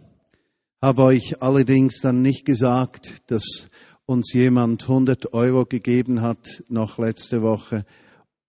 Habe 0.82 1.02
euch 1.02 1.42
allerdings 1.42 2.00
dann 2.00 2.22
nicht 2.22 2.44
gesagt, 2.44 3.30
dass 3.30 3.68
uns 4.04 4.32
jemand 4.32 4.82
100 4.82 5.32
Euro 5.32 5.66
gegeben 5.66 6.22
hat, 6.22 6.62
noch 6.68 6.98
letzte 6.98 7.42
Woche, 7.42 7.84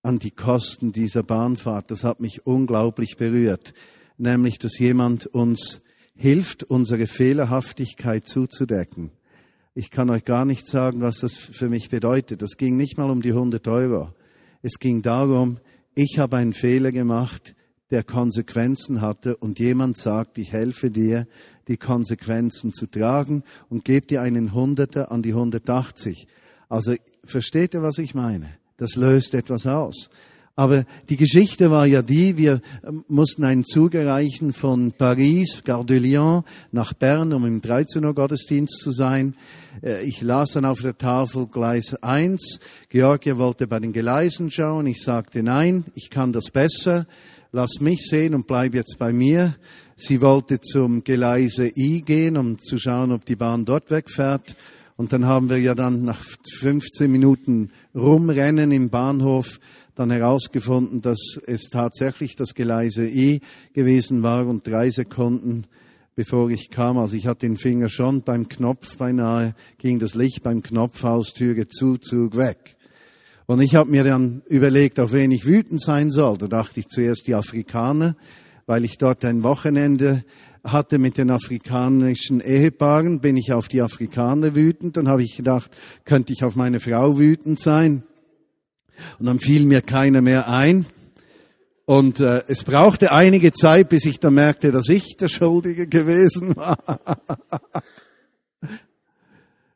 an 0.04 0.20
die 0.20 0.32
Kosten 0.32 0.92
dieser 0.92 1.24
Bahnfahrt. 1.24 1.90
Das 1.90 2.04
hat 2.04 2.20
mich 2.20 2.46
unglaublich 2.46 3.18
berührt. 3.18 3.74
Nämlich, 4.18 4.60
dass 4.60 4.78
jemand 4.78 5.26
uns 5.26 5.82
hilft, 6.18 6.64
unsere 6.64 7.08
Fehlerhaftigkeit 7.08 8.28
zuzudecken. 8.28 9.12
Ich 9.76 9.92
kann 9.92 10.10
euch 10.10 10.26
gar 10.26 10.44
nicht 10.44 10.68
sagen, 10.68 11.02
was 11.02 11.20
das 11.20 11.36
für 11.36 11.70
mich 11.70 11.90
bedeutet. 11.90 12.42
Das 12.42 12.58
ging 12.58 12.76
nicht 12.76 12.98
mal 12.98 13.10
um 13.10 13.22
die 13.22 13.30
100 13.30 13.68
Euro. 13.68 14.10
Es 14.64 14.80
ging 14.80 15.04
darum, 15.04 15.60
ich 15.94 16.18
habe 16.18 16.38
einen 16.38 16.54
Fehler 16.54 16.92
gemacht, 16.92 17.56
der 17.92 18.04
Konsequenzen 18.04 19.02
hatte 19.02 19.38
und 19.38 19.60
jemand 19.60 19.98
sagt, 19.98 20.38
ich 20.40 20.52
helfe 20.52 20.92
dir, 20.92 21.28
die 21.68 21.78
Konsequenzen 21.78 22.74
zu 22.74 22.88
tragen 22.88 23.44
und 23.70 23.86
gebe 23.86 24.08
dir 24.08 24.22
einen 24.22 24.54
Hunderter 24.54 25.12
an 25.12 25.22
die 25.22 25.34
180. 25.34 26.28
Also 26.70 26.96
versteht 27.24 27.74
ihr, 27.74 27.82
was 27.82 27.98
ich 27.98 28.14
meine? 28.14 28.50
Das 28.78 28.96
löst 28.96 29.34
etwas 29.34 29.66
aus. 29.66 30.10
Aber 30.60 30.86
die 31.08 31.18
Geschichte 31.18 31.70
war 31.70 31.86
ja 31.86 32.02
die, 32.02 32.36
wir 32.36 32.62
ähm, 32.84 33.06
mussten 33.08 33.44
einen 33.44 33.64
Zug 33.64 33.94
erreichen 33.94 34.54
von 34.54 34.92
Paris, 34.92 35.62
Gare 35.64 35.86
de 35.86 36.00
Lyon, 36.00 36.44
nach 36.72 36.94
Bern, 36.94 37.32
um 37.32 37.46
im 37.46 37.62
13 37.62 38.04
Uhr 38.04 38.16
Gottesdienst 38.16 38.80
zu 38.80 38.90
sein. 38.90 39.36
Äh, 39.84 40.04
ich 40.04 40.24
las 40.24 40.54
dann 40.54 40.66
auf 40.66 40.82
der 40.82 40.98
Tafel 40.98 41.46
Gleis 41.46 41.94
1. 42.02 42.60
Georgia 42.90 43.38
wollte 43.38 43.68
bei 43.68 43.80
den 43.80 43.94
Gleisen 43.94 44.50
schauen. 44.50 44.88
Ich 44.88 45.04
sagte, 45.04 45.44
nein, 45.44 45.86
ich 45.94 46.10
kann 46.10 46.34
das 46.34 46.50
besser. 46.50 47.06
Lass 47.52 47.80
mich 47.80 48.08
sehen 48.08 48.34
und 48.34 48.48
bleib 48.48 48.74
jetzt 48.74 48.98
bei 48.98 49.14
mir. 49.14 49.56
Sie 49.96 50.22
wollte 50.22 50.60
zum 50.60 51.04
Gleise 51.04 51.72
I 51.78 52.02
gehen, 52.02 52.36
um 52.36 52.60
zu 52.60 52.80
schauen, 52.80 53.12
ob 53.12 53.26
die 53.26 53.36
Bahn 53.36 53.64
dort 53.64 53.92
wegfährt. 53.92 54.56
Und 54.96 55.14
dann 55.14 55.26
haben 55.26 55.50
wir 55.50 55.60
ja 55.60 55.76
dann 55.76 56.04
nach 56.04 56.20
15 56.60 57.12
Minuten 57.12 57.70
Rumrennen 57.94 58.72
im 58.72 58.90
Bahnhof 58.90 59.60
dann 59.98 60.12
herausgefunden, 60.12 61.02
dass 61.02 61.40
es 61.46 61.70
tatsächlich 61.70 62.36
das 62.36 62.54
Gleise 62.54 63.08
I 63.08 63.42
gewesen 63.74 64.24
war 64.24 64.48
und 64.48 64.66
drei 64.66 64.90
Sekunden 64.90 65.68
bevor 66.18 66.50
ich 66.50 66.72
kam, 66.72 66.98
also 66.98 67.16
ich 67.16 67.28
hatte 67.28 67.46
den 67.46 67.58
Finger 67.58 67.90
schon 67.90 68.24
beim 68.24 68.50
Knopf 68.50 68.98
beinahe, 68.98 69.54
ging 69.78 70.00
das 70.00 70.16
Licht 70.16 70.42
beim 70.42 70.64
Knopf 70.64 71.04
aus, 71.04 71.32
Türe 71.32 71.68
zu, 71.68 71.98
Zug 71.98 72.36
weg. 72.36 72.76
Und 73.46 73.62
ich 73.62 73.76
habe 73.76 73.92
mir 73.92 74.04
dann 74.04 74.42
überlegt, 74.48 75.00
auf 75.00 75.12
wen 75.12 75.32
ich 75.32 75.46
wütend 75.46 75.80
sein 75.80 76.10
soll. 76.10 76.38
Da 76.40 76.48
dachte 76.48 76.80
ich 76.80 76.88
zuerst 76.88 77.28
die 77.28 77.36
Afrikaner, 77.36 78.18
weil 78.66 78.84
ich 78.84 78.98
dort 78.98 79.24
ein 79.26 79.44
Wochenende 79.44 80.26
hatte 80.64 80.98
mit 80.98 81.20
den 81.20 81.30
afrikanischen 81.30 82.42
Ehepaaren, 82.42 83.22
bin 83.22 83.38
ich 83.38 83.54
auf 83.54 83.68
die 83.68 83.84
Afrikaner 83.84 84.56
wütend. 84.56 84.98
Dann 84.98 85.08
habe 85.08 85.24
ich 85.24 85.38
gedacht, 85.38 85.70
könnte 86.04 86.34
ich 86.34 86.44
auf 86.44 86.56
meine 86.56 86.80
Frau 86.80 87.20
wütend 87.20 87.60
sein? 87.60 88.02
Und 89.20 89.26
dann 89.26 89.40
fiel 89.40 89.66
mir 89.66 89.82
keiner 89.82 90.22
mehr 90.22 90.48
ein. 90.48 90.86
Und 91.86 92.20
äh, 92.20 92.44
es 92.48 92.64
brauchte 92.64 93.12
einige 93.12 93.54
Zeit, 93.54 93.90
bis 93.90 94.06
ich 94.06 94.20
dann 94.20 94.34
merkte, 94.34 94.72
dass 94.72 94.90
ich 94.90 95.16
der 95.16 95.30
Schuldige 95.30 95.88
gewesen 95.88 96.56
war. 96.56 96.78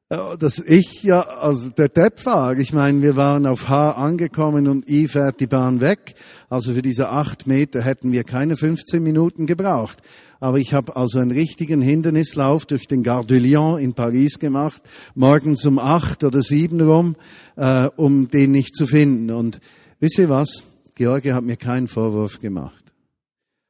dass 0.37 0.59
ich 0.59 1.03
ja, 1.03 1.21
also 1.21 1.69
der 1.69 1.87
Depp 1.87 2.25
war. 2.25 2.57
Ich 2.57 2.73
meine, 2.73 3.01
wir 3.01 3.15
waren 3.15 3.45
auf 3.45 3.69
H 3.69 3.91
angekommen 3.91 4.67
und 4.67 4.89
I 4.89 5.07
fährt 5.07 5.39
die 5.39 5.47
Bahn 5.47 5.79
weg. 5.79 6.15
Also 6.49 6.73
für 6.73 6.81
diese 6.81 7.07
acht 7.09 7.47
Meter 7.47 7.81
hätten 7.81 8.11
wir 8.11 8.25
keine 8.25 8.57
15 8.57 9.01
Minuten 9.01 9.45
gebraucht. 9.45 9.99
Aber 10.41 10.57
ich 10.57 10.73
habe 10.73 10.95
also 10.95 11.19
einen 11.19 11.29
richtigen 11.29 11.81
Hindernislauf 11.81 12.65
durch 12.65 12.87
den 12.87 13.03
Gare 13.03 13.27
de 13.27 13.37
Lyon 13.37 13.79
in 13.79 13.93
Paris 13.93 14.39
gemacht, 14.39 14.81
morgens 15.13 15.65
um 15.65 15.77
acht 15.77 16.23
oder 16.23 16.41
sieben 16.41 16.81
rum, 16.81 17.15
äh, 17.57 17.87
um 17.95 18.27
den 18.27 18.51
nicht 18.51 18.75
zu 18.75 18.87
finden. 18.87 19.29
Und 19.29 19.61
wisst 19.99 20.17
ihr 20.17 20.29
was? 20.29 20.63
George 20.95 21.35
hat 21.35 21.43
mir 21.43 21.57
keinen 21.57 21.87
Vorwurf 21.87 22.39
gemacht. 22.39 22.83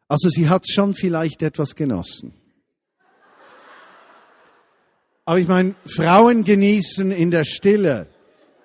Also 0.08 0.30
sie 0.30 0.48
hat 0.48 0.64
schon 0.66 0.94
vielleicht 0.96 1.44
etwas 1.44 1.76
genossen. 1.76 2.34
Aber 5.26 5.40
ich 5.40 5.50
meine, 5.50 5.76
Frauen 5.86 6.46
genießen 6.46 7.12
in 7.12 7.32
der 7.32 7.44
Stille. 7.44 8.08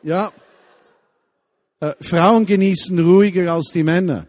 Ja. 0.05 0.33
Äh, 1.81 1.95
Frauen 2.01 2.47
genießen 2.47 2.97
ruhiger 3.01 3.53
als 3.53 3.73
die 3.73 3.83
Männer. 3.83 4.29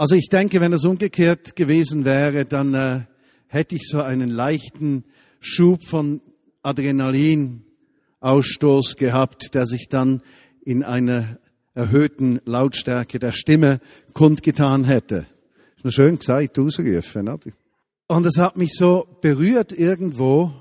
Also 0.00 0.14
ich 0.14 0.28
denke, 0.28 0.60
wenn 0.60 0.72
es 0.72 0.84
umgekehrt 0.84 1.56
gewesen 1.56 2.04
wäre, 2.04 2.44
dann 2.44 2.72
äh, 2.72 3.00
hätte 3.48 3.74
ich 3.74 3.88
so 3.88 4.00
einen 4.00 4.30
leichten 4.30 5.02
Schub 5.40 5.82
von 5.82 6.20
Adrenalinausstoß 6.62 8.94
gehabt, 8.94 9.54
der 9.54 9.66
sich 9.66 9.88
dann 9.88 10.22
in 10.64 10.84
einer 10.84 11.40
erhöhten 11.74 12.40
Lautstärke 12.44 13.18
der 13.18 13.32
Stimme 13.32 13.80
kundgetan 14.12 14.84
hätte. 14.84 15.26
Ist 15.76 15.84
mir 15.84 15.90
schön 15.90 16.20
gesagt, 16.20 16.56
ausgerufen. 16.60 17.28
Oder? 17.28 17.50
Und 18.06 18.24
es 18.24 18.38
hat 18.38 18.56
mich 18.56 18.74
so 18.74 19.18
berührt 19.20 19.72
irgendwo. 19.72 20.52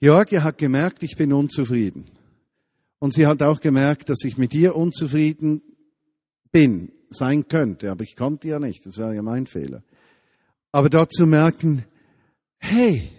Georgia 0.00 0.42
hat 0.42 0.58
gemerkt, 0.58 1.04
ich 1.04 1.16
bin 1.16 1.32
unzufrieden. 1.32 2.06
Und 2.98 3.14
sie 3.14 3.28
hat 3.28 3.40
auch 3.40 3.60
gemerkt, 3.60 4.08
dass 4.08 4.24
ich 4.24 4.36
mit 4.36 4.52
ihr 4.52 4.74
unzufrieden 4.74 5.62
bin, 6.50 6.90
sein 7.12 7.48
könnte. 7.48 7.90
Aber 7.90 8.02
ich 8.04 8.16
konnte 8.16 8.48
ja 8.48 8.58
nicht. 8.58 8.84
Das 8.86 8.98
wäre 8.98 9.14
ja 9.14 9.22
mein 9.22 9.46
Fehler. 9.46 9.82
Aber 10.72 10.88
dort 10.88 11.12
zu 11.12 11.26
merken, 11.26 11.84
hey, 12.58 13.10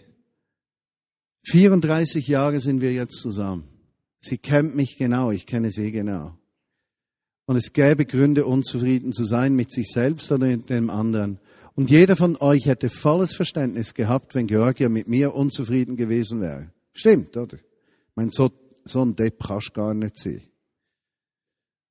34 1.45 2.27
Jahre 2.27 2.59
sind 2.59 2.81
wir 2.81 2.93
jetzt 2.93 3.19
zusammen. 3.19 3.67
Sie 4.21 4.37
kennt 4.37 4.75
mich 4.75 4.97
genau, 4.97 5.31
ich 5.31 5.45
kenne 5.45 5.69
sie 5.69 5.91
genau. 5.91 6.37
Und 7.45 7.57
es 7.57 7.73
gäbe 7.73 8.05
Gründe, 8.05 8.45
unzufrieden 8.45 9.11
zu 9.11 9.25
sein 9.25 9.53
mit 9.55 9.71
sich 9.71 9.89
selbst 9.91 10.31
oder 10.31 10.47
mit 10.47 10.69
dem 10.69 10.89
anderen. 10.89 11.39
Und 11.75 11.89
jeder 11.89 12.15
von 12.15 12.37
euch 12.37 12.67
hätte 12.67 12.89
volles 12.89 13.33
Verständnis 13.35 13.93
gehabt, 13.93 14.33
wenn 14.33 14.47
Georgia 14.47 14.87
mit 14.87 15.07
mir 15.07 15.35
unzufrieden 15.35 15.97
gewesen 15.97 16.39
wäre. 16.39 16.71
Stimmt, 16.93 17.35
oder? 17.35 17.57
Mein 18.15 18.29
so, 18.31 18.51
so 18.85 19.03
ein 19.03 19.15
Depp 19.15 19.43
kannst 19.43 19.73
gar 19.73 19.93
nicht 19.93 20.17
sehen. 20.17 20.43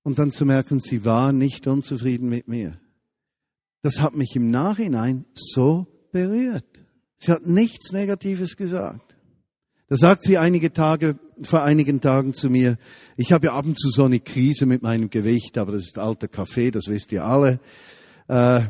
Und 0.02 0.18
dann 0.18 0.32
zu 0.32 0.44
merken, 0.44 0.80
sie 0.80 1.04
war 1.04 1.32
nicht 1.32 1.66
unzufrieden 1.66 2.28
mit 2.28 2.48
mir. 2.48 2.78
Das 3.82 4.00
hat 4.00 4.14
mich 4.14 4.34
im 4.36 4.50
Nachhinein 4.50 5.24
so 5.34 5.86
berührt. 6.12 6.66
Sie 7.18 7.30
hat 7.30 7.46
nichts 7.46 7.92
Negatives 7.92 8.56
gesagt. 8.56 9.16
Da 9.88 9.96
sagt 9.96 10.24
sie 10.24 10.38
einige 10.38 10.72
Tage, 10.72 11.18
vor 11.42 11.62
einigen 11.62 12.00
Tagen 12.00 12.34
zu 12.34 12.48
mir, 12.48 12.78
ich 13.16 13.32
habe 13.32 13.46
ja 13.46 13.52
ab 13.52 13.66
und 13.66 13.78
zu 13.78 13.90
so 13.90 14.04
eine 14.04 14.20
Krise 14.20 14.66
mit 14.66 14.82
meinem 14.82 15.10
Gewicht, 15.10 15.58
aber 15.58 15.72
das 15.72 15.82
ist 15.82 15.98
alter 15.98 16.28
Kaffee, 16.28 16.70
das 16.70 16.86
wisst 16.88 17.12
ihr 17.12 17.24
alle. 17.24 17.60
Äh, 18.28 18.62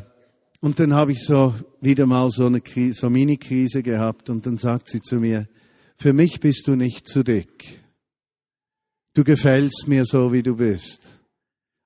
und 0.59 0.79
dann 0.79 0.93
habe 0.93 1.11
ich 1.11 1.23
so 1.23 1.53
wieder 1.81 2.05
mal 2.05 2.29
so 2.31 2.45
eine 2.45 2.61
Krise, 2.61 3.01
so 3.01 3.09
Mini-Krise 3.09 3.83
gehabt 3.83 4.29
und 4.29 4.45
dann 4.45 4.57
sagt 4.57 4.89
sie 4.89 5.01
zu 5.01 5.17
mir, 5.17 5.47
für 5.95 6.13
mich 6.13 6.39
bist 6.39 6.67
du 6.67 6.75
nicht 6.75 7.07
zu 7.07 7.23
dick. 7.23 7.81
Du 9.13 9.23
gefällst 9.23 9.87
mir 9.87 10.05
so, 10.05 10.33
wie 10.33 10.43
du 10.43 10.55
bist. 10.55 11.01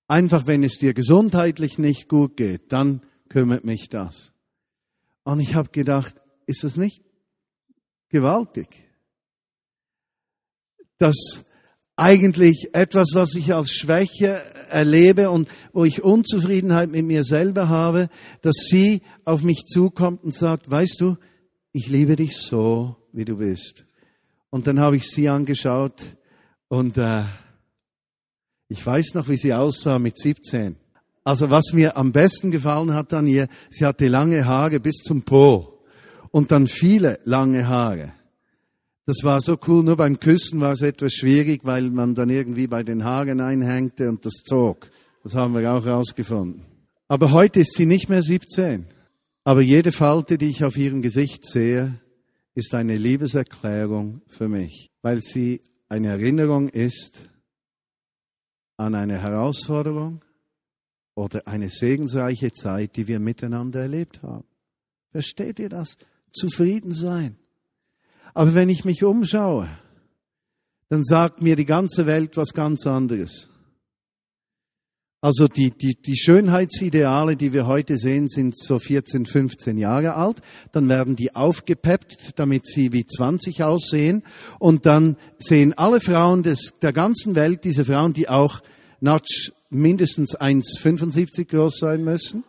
Einfach 0.08 0.48
wenn 0.48 0.64
es 0.64 0.78
dir 0.78 0.94
gesundheitlich 0.94 1.78
nicht 1.78 2.08
gut 2.08 2.38
geht, 2.38 2.72
dann 2.72 3.02
kümmert 3.30 3.66
mich 3.66 3.90
das. 3.90 4.32
Und 5.24 5.40
ich 5.40 5.56
habe 5.56 5.70
gedacht, 5.70 6.16
ist 6.46 6.64
das 6.64 6.78
nicht 6.78 7.04
gewaltig? 8.10 8.68
Dass 10.98 11.44
eigentlich 11.98 12.70
etwas, 12.74 13.10
was 13.14 13.36
ich 13.36 13.54
als 13.54 13.72
Schwäche 13.72 14.42
erlebe 14.70 15.30
und 15.30 15.50
wo 15.74 15.84
ich 15.84 16.04
Unzufriedenheit 16.04 16.90
mit 16.90 17.06
mir 17.06 17.24
selber 17.24 17.70
habe, 17.70 18.10
dass 18.42 18.68
sie 18.70 19.02
auf 19.26 19.44
mich 19.44 19.66
zukommt 19.66 20.24
und 20.24 20.34
sagt, 20.34 20.70
weißt 20.70 21.02
du, 21.02 21.18
ich 21.74 21.88
liebe 21.90 22.16
dich 22.16 22.38
so, 22.38 22.96
wie 23.12 23.26
du 23.26 23.38
bist. 23.38 23.86
Und 24.50 24.68
dann 24.68 24.80
habe 24.80 24.96
ich 24.96 25.10
sie 25.10 25.28
angeschaut 25.28 26.02
und 26.70 26.98
äh, 26.98 27.24
ich 28.70 28.86
weiß 28.86 29.14
noch, 29.14 29.30
wie 29.30 29.38
sie 29.38 29.54
aussah 29.54 30.00
mit 30.00 30.18
17. 30.18 30.76
Also 31.24 31.50
was 31.50 31.74
mir 31.74 31.98
am 31.98 32.12
besten 32.12 32.52
gefallen 32.52 32.94
hat 32.94 33.14
an 33.14 33.28
ihr, 33.28 33.48
sie 33.70 33.86
hatte 33.86 34.08
lange 34.08 34.46
Haare 34.46 34.80
bis 34.80 34.98
zum 35.04 35.24
Po 35.24 35.80
und 36.32 36.52
dann 36.52 36.68
viele 36.68 37.20
lange 37.24 37.68
Haare. 37.68 38.14
Das 39.06 39.24
war 39.24 39.40
so 39.40 39.58
cool, 39.68 39.84
nur 39.84 39.96
beim 39.96 40.20
Küssen 40.20 40.60
war 40.60 40.74
es 40.74 40.82
etwas 40.82 41.14
schwierig, 41.14 41.62
weil 41.64 41.90
man 41.92 42.14
dann 42.14 42.30
irgendwie 42.30 42.68
bei 42.68 42.84
den 42.84 43.04
Haaren 43.04 43.40
einhängte 43.40 44.10
und 44.10 44.26
das 44.26 44.44
zog. 44.46 44.90
Das 45.24 45.34
haben 45.34 45.54
wir 45.54 45.72
auch 45.72 45.86
rausgefunden. 45.86 46.66
Aber 47.08 47.32
heute 47.32 47.62
ist 47.62 47.74
sie 47.76 47.86
nicht 47.86 48.10
mehr 48.10 48.22
17. 48.22 48.86
Aber 49.46 49.62
jede 49.62 49.94
Falte, 49.94 50.38
die 50.38 50.50
ich 50.50 50.66
auf 50.66 50.76
ihrem 50.76 51.02
Gesicht 51.02 51.46
sehe, 51.46 52.02
ist 52.54 52.74
eine 52.74 52.98
Liebeserklärung 52.98 54.22
für 54.28 54.50
mich, 54.50 54.90
weil 55.02 55.24
sie 55.24 55.62
eine 55.88 56.10
Erinnerung 56.10 56.68
ist 56.68 57.30
an 58.78 58.96
eine 58.96 59.22
Herausforderung 59.22 60.24
oder 61.16 61.48
eine 61.48 61.70
segensreiche 61.70 62.52
Zeit, 62.54 62.96
die 62.96 63.08
wir 63.08 63.20
miteinander 63.20 63.82
erlebt 63.82 64.22
haben. 64.22 64.46
Versteht 65.12 65.60
ihr 65.60 65.70
das? 65.70 65.98
Zufrieden 66.32 66.94
sein. 66.94 67.38
Aber 68.34 68.54
wenn 68.54 68.70
ich 68.70 68.86
mich 68.86 69.04
umschaue, 69.04 69.68
dann 70.90 71.04
sagt 71.04 71.42
mir 71.42 71.56
die 71.56 71.66
ganze 71.66 72.06
Welt 72.06 72.38
was 72.38 72.54
ganz 72.54 72.86
anderes. 72.86 73.50
Also 75.20 75.48
die, 75.48 75.72
die, 75.72 75.96
die 75.96 76.16
Schönheitsideale, 76.16 77.36
die 77.36 77.52
wir 77.52 77.66
heute 77.66 77.98
sehen, 77.98 78.30
sind 78.30 78.56
so 78.56 78.78
14, 78.78 79.26
15 79.26 79.78
Jahre 79.78 80.14
alt. 80.14 80.42
Dann 80.74 80.88
werden 80.90 81.16
die 81.16 81.36
aufgepeppt, 81.36 82.40
damit 82.40 82.68
sie 82.68 82.94
wie 82.94 83.06
20 83.06 83.64
aussehen. 83.64 84.24
Und 84.60 84.86
dann 84.86 85.18
sehen 85.40 85.74
alle 85.74 86.02
Frauen 86.02 86.44
des, 86.44 86.74
der 86.82 86.94
ganzen 86.94 87.34
Welt, 87.34 87.64
diese 87.64 87.86
Frauen, 87.86 88.14
die 88.14 88.30
auch 88.30 88.62
Natsch 89.00 89.52
mindestens 89.70 90.38
1,75 90.38 91.46
groß 91.46 91.78
sein 91.80 92.04
müssen. 92.04 92.44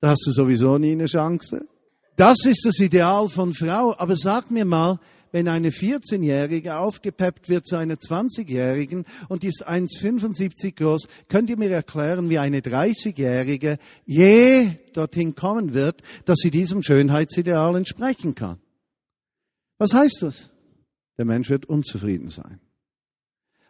Da 0.00 0.10
hast 0.10 0.26
du 0.26 0.32
sowieso 0.32 0.78
nie 0.78 0.92
eine 0.92 1.04
Chance. 1.04 1.66
Das 2.16 2.44
ist 2.46 2.64
das 2.64 2.78
Ideal 2.78 3.28
von 3.28 3.52
Frau. 3.52 3.94
Aber 3.98 4.16
sag 4.16 4.50
mir 4.50 4.64
mal, 4.64 4.98
wenn 5.32 5.48
eine 5.48 5.70
14-Jährige 5.70 6.76
aufgepeppt 6.76 7.48
wird 7.48 7.66
zu 7.66 7.76
einer 7.76 7.94
20-Jährigen 7.94 9.04
und 9.28 9.42
die 9.42 9.48
ist 9.48 9.66
1,75 9.66 10.76
groß, 10.76 11.08
könnt 11.28 11.50
ihr 11.50 11.56
mir 11.56 11.70
erklären, 11.70 12.30
wie 12.30 12.38
eine 12.38 12.60
30-Jährige 12.60 13.78
je 14.04 14.70
dorthin 14.92 15.34
kommen 15.34 15.74
wird, 15.74 16.02
dass 16.26 16.38
sie 16.40 16.50
diesem 16.50 16.82
Schönheitsideal 16.82 17.74
entsprechen 17.76 18.34
kann? 18.34 18.58
Was 19.78 19.94
heißt 19.94 20.22
das? 20.22 20.50
Der 21.18 21.24
Mensch 21.24 21.50
wird 21.50 21.66
unzufrieden 21.66 22.28
sein. 22.28 22.60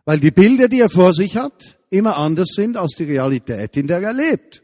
Weil 0.04 0.18
die 0.18 0.30
Bilder, 0.32 0.68
die 0.68 0.80
er 0.80 0.90
vor 0.90 1.14
sich 1.14 1.36
hat, 1.36 1.78
immer 1.90 2.16
anders 2.16 2.50
sind 2.54 2.76
als 2.76 2.96
die 2.96 3.04
Realität, 3.04 3.76
in 3.76 3.86
der 3.86 4.02
er 4.02 4.12
lebt. 4.12 4.62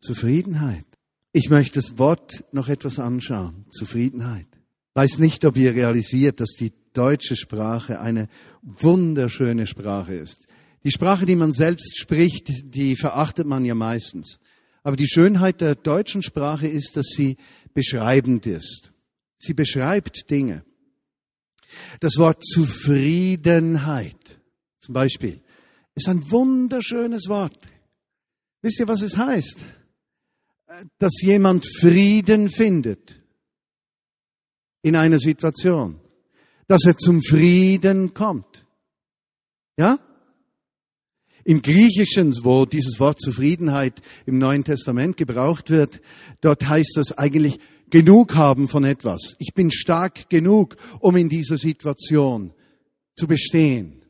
Zufriedenheit. 0.00 0.84
Ich 1.32 1.48
möchte 1.50 1.80
das 1.80 1.98
Wort 1.98 2.44
noch 2.52 2.68
etwas 2.68 2.98
anschauen. 2.98 3.64
Zufriedenheit. 3.70 4.51
Weiß 4.94 5.18
nicht, 5.18 5.44
ob 5.44 5.56
ihr 5.56 5.74
realisiert, 5.74 6.40
dass 6.40 6.50
die 6.50 6.72
deutsche 6.92 7.36
Sprache 7.36 8.00
eine 8.00 8.28
wunderschöne 8.62 9.66
Sprache 9.66 10.14
ist. 10.14 10.46
Die 10.84 10.90
Sprache, 10.90 11.26
die 11.26 11.36
man 11.36 11.52
selbst 11.52 11.98
spricht, 11.98 12.74
die 12.74 12.96
verachtet 12.96 13.46
man 13.46 13.64
ja 13.64 13.74
meistens. 13.74 14.38
Aber 14.82 14.96
die 14.96 15.08
Schönheit 15.08 15.60
der 15.60 15.76
deutschen 15.76 16.22
Sprache 16.22 16.66
ist, 16.66 16.96
dass 16.96 17.06
sie 17.06 17.36
beschreibend 17.72 18.46
ist. 18.46 18.92
Sie 19.38 19.54
beschreibt 19.54 20.30
Dinge. 20.30 20.64
Das 22.00 22.16
Wort 22.18 22.44
Zufriedenheit 22.44 24.40
zum 24.80 24.94
Beispiel 24.94 25.40
ist 25.94 26.08
ein 26.08 26.30
wunderschönes 26.30 27.28
Wort. 27.28 27.58
Wisst 28.60 28.80
ihr, 28.80 28.88
was 28.88 29.02
es 29.02 29.16
heißt? 29.16 29.64
dass 30.98 31.20
jemand 31.20 31.66
Frieden 31.66 32.50
findet 32.50 33.21
in 34.82 34.96
einer 34.96 35.18
Situation, 35.18 36.00
dass 36.68 36.84
er 36.84 36.96
zum 36.96 37.22
Frieden 37.22 38.14
kommt. 38.14 38.66
Ja? 39.76 39.98
Im 41.44 41.62
Griechischen, 41.62 42.32
wo 42.42 42.66
dieses 42.66 43.00
Wort 43.00 43.20
Zufriedenheit 43.20 44.00
im 44.26 44.38
Neuen 44.38 44.64
Testament 44.64 45.16
gebraucht 45.16 45.70
wird, 45.70 46.00
dort 46.40 46.68
heißt 46.68 46.96
das 46.96 47.18
eigentlich 47.18 47.58
genug 47.90 48.36
haben 48.36 48.68
von 48.68 48.84
etwas. 48.84 49.34
Ich 49.38 49.54
bin 49.54 49.70
stark 49.70 50.30
genug, 50.30 50.76
um 51.00 51.16
in 51.16 51.28
dieser 51.28 51.58
Situation 51.58 52.54
zu 53.16 53.26
bestehen. 53.26 54.02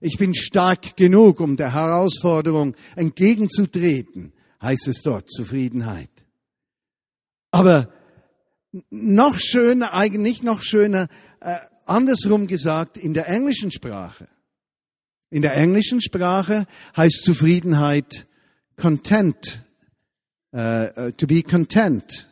Ich 0.00 0.18
bin 0.18 0.34
stark 0.34 0.96
genug, 0.96 1.40
um 1.40 1.56
der 1.56 1.74
Herausforderung 1.74 2.74
entgegenzutreten 2.96 4.32
heißt 4.62 4.88
es 4.88 5.02
dort 5.02 5.30
Zufriedenheit. 5.30 6.10
Aber 7.50 7.92
noch 8.90 9.38
schöner, 9.38 9.94
eigentlich 9.94 10.42
noch 10.42 10.62
schöner, 10.62 11.08
äh, 11.40 11.56
andersrum 11.86 12.46
gesagt, 12.46 12.96
in 12.96 13.14
der 13.14 13.28
englischen 13.28 13.72
Sprache. 13.72 14.28
In 15.30 15.42
der 15.42 15.54
englischen 15.54 16.00
Sprache 16.00 16.66
heißt 16.96 17.22
Zufriedenheit 17.24 18.26
content, 18.76 19.62
uh, 20.52 21.10
to 21.16 21.26
be 21.26 21.42
content, 21.42 22.26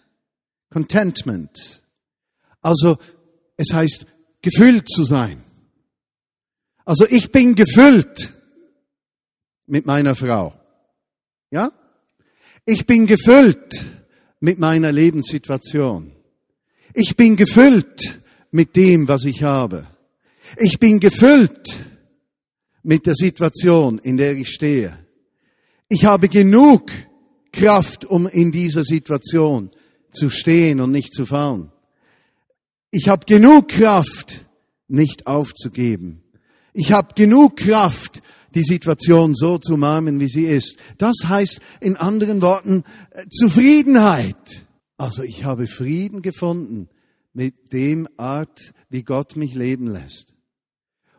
contentment. 0.70 1.82
Also 2.60 2.98
es 3.56 3.72
heißt 3.72 4.06
gefüllt 4.42 4.88
zu 4.88 5.04
sein. 5.04 5.44
Also 6.84 7.06
ich 7.08 7.30
bin 7.30 7.54
gefüllt 7.54 8.32
mit 9.66 9.86
meiner 9.86 10.14
Frau. 10.14 10.58
Ja? 11.50 11.70
Ich 12.64 12.86
bin 12.86 13.06
gefüllt 13.06 13.84
mit 14.40 14.58
meiner 14.58 14.90
Lebenssituation. 14.90 16.17
Ich 16.94 17.16
bin 17.16 17.36
gefüllt 17.36 18.20
mit 18.50 18.76
dem, 18.76 19.08
was 19.08 19.24
ich 19.24 19.42
habe. 19.42 19.86
Ich 20.56 20.78
bin 20.78 21.00
gefüllt 21.00 21.76
mit 22.82 23.06
der 23.06 23.14
Situation, 23.14 23.98
in 23.98 24.16
der 24.16 24.36
ich 24.36 24.48
stehe. 24.48 24.98
Ich 25.88 26.04
habe 26.04 26.28
genug 26.28 26.90
Kraft, 27.52 28.04
um 28.04 28.26
in 28.26 28.50
dieser 28.52 28.84
Situation 28.84 29.70
zu 30.12 30.30
stehen 30.30 30.80
und 30.80 30.90
nicht 30.90 31.12
zu 31.12 31.26
fallen. 31.26 31.70
Ich 32.90 33.08
habe 33.08 33.26
genug 33.26 33.68
Kraft, 33.68 34.46
nicht 34.88 35.26
aufzugeben. 35.26 36.22
Ich 36.72 36.92
habe 36.92 37.14
genug 37.14 37.56
Kraft, 37.56 38.22
die 38.54 38.62
Situation 38.62 39.34
so 39.34 39.58
zu 39.58 39.74
umarmen, 39.74 40.20
wie 40.20 40.28
sie 40.28 40.46
ist. 40.46 40.76
Das 40.96 41.16
heißt 41.28 41.60
in 41.80 41.96
anderen 41.96 42.40
Worten 42.40 42.84
äh, 43.10 43.26
Zufriedenheit. 43.28 44.66
Also 44.98 45.22
ich 45.22 45.44
habe 45.44 45.66
Frieden 45.66 46.20
gefunden 46.22 46.88
mit 47.32 47.72
dem 47.72 48.08
Art, 48.16 48.74
wie 48.90 49.04
Gott 49.04 49.36
mich 49.36 49.54
leben 49.54 49.86
lässt. 49.86 50.34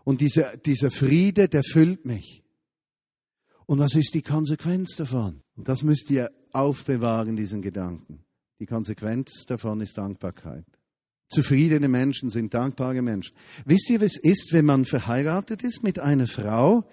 Und 0.03 0.21
dieser, 0.21 0.57
dieser 0.57 0.91
Friede, 0.91 1.47
der 1.47 1.63
füllt 1.63 2.05
mich. 2.05 2.43
Und 3.65 3.79
was 3.79 3.95
ist 3.95 4.13
die 4.13 4.21
Konsequenz 4.21 4.95
davon? 4.95 5.41
Und 5.55 5.69
das 5.69 5.81
müsst 5.83 6.09
ihr 6.09 6.29
aufbewahren, 6.51 7.35
diesen 7.35 7.61
Gedanken. 7.61 8.25
Die 8.59 8.65
Konsequenz 8.65 9.45
davon 9.47 9.79
ist 9.79 9.97
Dankbarkeit. 9.97 10.65
Zufriedene 11.29 11.87
Menschen 11.87 12.29
sind 12.29 12.53
dankbare 12.53 13.01
Menschen. 13.01 13.35
Wisst 13.63 13.89
ihr, 13.89 14.01
was 14.01 14.17
ist, 14.17 14.51
wenn 14.51 14.65
man 14.65 14.85
verheiratet 14.85 15.61
ist 15.61 15.83
mit 15.83 15.99
einer 15.99 16.27
Frau, 16.27 16.89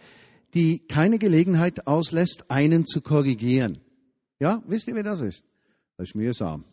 die 0.55 0.87
keine 0.87 1.19
Gelegenheit 1.19 1.87
auslässt, 1.87 2.51
einen 2.51 2.87
zu 2.87 3.01
korrigieren? 3.01 3.81
Ja, 4.39 4.63
wisst 4.69 4.87
ihr, 4.89 4.95
wie 4.95 5.03
das 5.03 5.21
ist? 5.21 5.47
Das 5.97 6.09
ist 6.09 6.15
mühsam. 6.15 6.65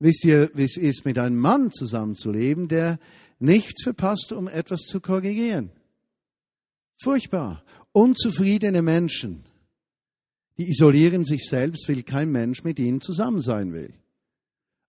Wisst 0.00 0.24
ihr, 0.24 0.50
wie 0.54 0.64
es 0.64 0.76
ist, 0.76 1.04
mit 1.04 1.18
einem 1.18 1.38
Mann 1.38 1.72
zusammenzuleben, 1.72 2.68
der 2.68 2.98
nichts 3.38 3.82
verpasst, 3.82 4.32
um 4.32 4.46
etwas 4.48 4.82
zu 4.82 5.00
korrigieren? 5.00 5.70
Furchtbar. 7.02 7.64
Unzufriedene 7.92 8.82
Menschen, 8.82 9.44
die 10.56 10.68
isolieren 10.68 11.24
sich 11.24 11.46
selbst, 11.48 11.88
weil 11.88 12.02
kein 12.02 12.30
Mensch 12.30 12.62
mit 12.62 12.78
ihnen 12.78 13.00
zusammen 13.00 13.40
sein 13.40 13.72
will. 13.72 13.94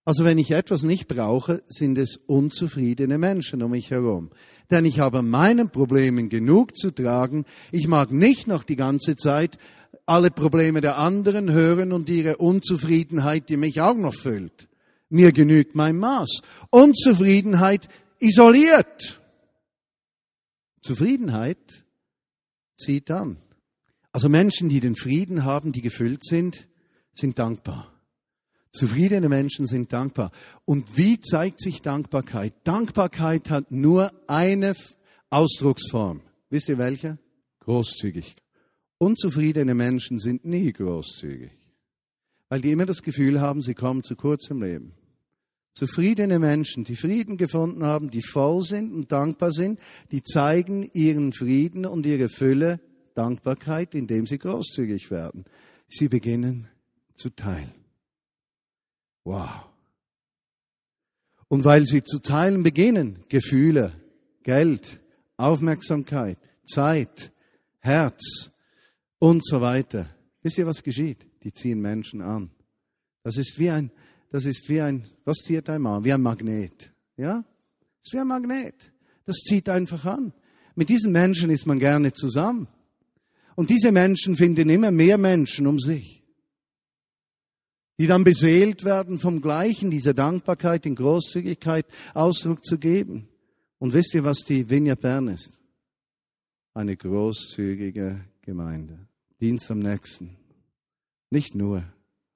Also 0.04 0.24
wenn 0.24 0.38
ich 0.38 0.50
etwas 0.50 0.82
nicht 0.82 1.08
brauche, 1.08 1.62
sind 1.66 1.98
es 1.98 2.16
unzufriedene 2.16 3.18
Menschen 3.18 3.62
um 3.62 3.72
mich 3.72 3.90
herum. 3.90 4.30
Denn 4.70 4.84
ich 4.84 5.00
habe 5.00 5.22
meinen 5.22 5.70
Problemen 5.70 6.28
genug 6.28 6.76
zu 6.76 6.90
tragen. 6.90 7.44
Ich 7.70 7.86
mag 7.86 8.10
nicht 8.10 8.46
noch 8.46 8.62
die 8.62 8.76
ganze 8.76 9.16
Zeit 9.16 9.58
alle 10.06 10.30
Probleme 10.30 10.80
der 10.80 10.98
anderen 10.98 11.52
hören 11.52 11.92
und 11.92 12.08
ihre 12.08 12.38
Unzufriedenheit, 12.38 13.48
die 13.48 13.56
mich 13.56 13.80
auch 13.80 13.96
noch 13.96 14.14
füllt. 14.14 14.69
Mir 15.10 15.32
genügt 15.32 15.74
mein 15.74 15.98
Maß. 15.98 16.40
Unzufriedenheit 16.70 17.88
isoliert. 18.20 19.20
Zufriedenheit 20.80 21.84
zieht 22.76 23.10
an. 23.10 23.36
Also 24.12 24.28
Menschen, 24.28 24.68
die 24.68 24.80
den 24.80 24.96
Frieden 24.96 25.44
haben, 25.44 25.72
die 25.72 25.82
gefüllt 25.82 26.24
sind, 26.24 26.68
sind 27.14 27.38
dankbar. 27.38 27.92
Zufriedene 28.72 29.28
Menschen 29.28 29.66
sind 29.66 29.92
dankbar. 29.92 30.30
Und 30.64 30.96
wie 30.96 31.20
zeigt 31.20 31.60
sich 31.60 31.82
Dankbarkeit? 31.82 32.54
Dankbarkeit 32.64 33.50
hat 33.50 33.70
nur 33.72 34.12
eine 34.28 34.74
Ausdrucksform. 35.28 36.22
Wisst 36.50 36.68
ihr 36.68 36.78
welche? 36.78 37.18
Großzügig. 37.60 38.36
Unzufriedene 38.98 39.74
Menschen 39.74 40.18
sind 40.18 40.44
nie 40.44 40.72
großzügig, 40.72 41.52
weil 42.48 42.60
die 42.60 42.70
immer 42.70 42.86
das 42.86 43.02
Gefühl 43.02 43.40
haben, 43.40 43.62
sie 43.62 43.74
kommen 43.74 44.02
zu 44.02 44.14
kurz 44.14 44.50
im 44.50 44.62
Leben. 44.62 44.92
Zufriedene 45.80 46.38
Menschen, 46.38 46.84
die 46.84 46.94
Frieden 46.94 47.38
gefunden 47.38 47.84
haben, 47.84 48.10
die 48.10 48.20
voll 48.20 48.62
sind 48.62 48.92
und 48.92 49.12
dankbar 49.12 49.50
sind, 49.50 49.80
die 50.10 50.22
zeigen 50.22 50.90
ihren 50.92 51.32
Frieden 51.32 51.86
und 51.86 52.04
ihre 52.04 52.28
Fülle, 52.28 52.80
Dankbarkeit, 53.14 53.94
indem 53.94 54.26
sie 54.26 54.36
großzügig 54.36 55.10
werden. 55.10 55.46
Sie 55.88 56.08
beginnen 56.08 56.68
zu 57.14 57.30
teilen. 57.30 57.72
Wow. 59.24 59.70
Und 61.48 61.64
weil 61.64 61.86
sie 61.86 62.04
zu 62.04 62.18
teilen 62.18 62.62
beginnen, 62.62 63.24
Gefühle, 63.30 63.94
Geld, 64.42 65.00
Aufmerksamkeit, 65.38 66.36
Zeit, 66.66 67.32
Herz 67.78 68.50
und 69.18 69.46
so 69.46 69.62
weiter. 69.62 70.14
Wisst 70.42 70.58
ihr, 70.58 70.66
was 70.66 70.82
geschieht? 70.82 71.26
Die 71.42 71.54
ziehen 71.54 71.80
Menschen 71.80 72.20
an. 72.20 72.50
Das 73.22 73.38
ist 73.38 73.58
wie 73.58 73.70
ein, 73.70 73.90
das 74.30 74.44
ist 74.44 74.68
wie 74.68 74.80
ein, 74.80 75.04
was 75.24 75.38
zieht 75.38 75.68
einmal? 75.68 75.98
an? 75.98 76.04
Wie 76.04 76.12
ein 76.12 76.22
Magnet. 76.22 76.92
Ja? 77.16 77.36
Das 77.36 78.08
ist 78.08 78.12
wie 78.14 78.18
ein 78.18 78.26
Magnet. 78.26 78.74
Das 79.26 79.36
zieht 79.36 79.68
einfach 79.68 80.04
an. 80.04 80.32
Mit 80.74 80.88
diesen 80.88 81.12
Menschen 81.12 81.50
ist 81.50 81.66
man 81.66 81.78
gerne 81.78 82.12
zusammen. 82.12 82.68
Und 83.56 83.70
diese 83.70 83.92
Menschen 83.92 84.36
finden 84.36 84.70
immer 84.70 84.90
mehr 84.90 85.18
Menschen 85.18 85.66
um 85.66 85.78
sich 85.78 86.20
die 88.00 88.06
dann 88.06 88.24
beseelt 88.24 88.82
werden 88.86 89.18
vom 89.18 89.42
Gleichen, 89.42 89.90
dieser 89.90 90.14
Dankbarkeit 90.14 90.86
in 90.86 90.94
Großzügigkeit 90.94 91.84
Ausdruck 92.14 92.64
zu 92.64 92.78
geben. 92.78 93.28
Und 93.78 93.92
wisst 93.92 94.14
ihr, 94.14 94.24
was 94.24 94.38
die 94.38 94.70
Vinja 94.70 94.94
Bern 94.94 95.28
ist? 95.28 95.52
Eine 96.72 96.96
großzügige 96.96 98.24
Gemeinde. 98.40 99.06
Dienst 99.38 99.70
am 99.70 99.80
nächsten. 99.80 100.38
Nicht 101.28 101.54
nur, 101.54 101.84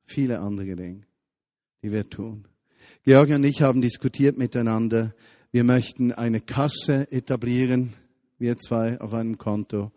viele 0.05 0.41
andere 0.41 0.77
Dinge, 0.77 1.07
die 1.85 1.93
wir 1.93 2.09
tun. 2.09 2.47
Georg 3.05 3.29
und 3.29 3.45
ich 3.45 3.61
haben 3.61 3.83
diskutiert 3.83 4.39
miteinander, 4.39 5.15
wir 5.53 5.65
möchten 5.65 6.13
eine 6.13 6.41
Kasse 6.41 7.13
etablieren, 7.13 7.93
wir 8.39 8.57
zwei 8.57 8.99
auf 9.01 9.13
einem 9.13 9.37
Konto, 9.37 9.93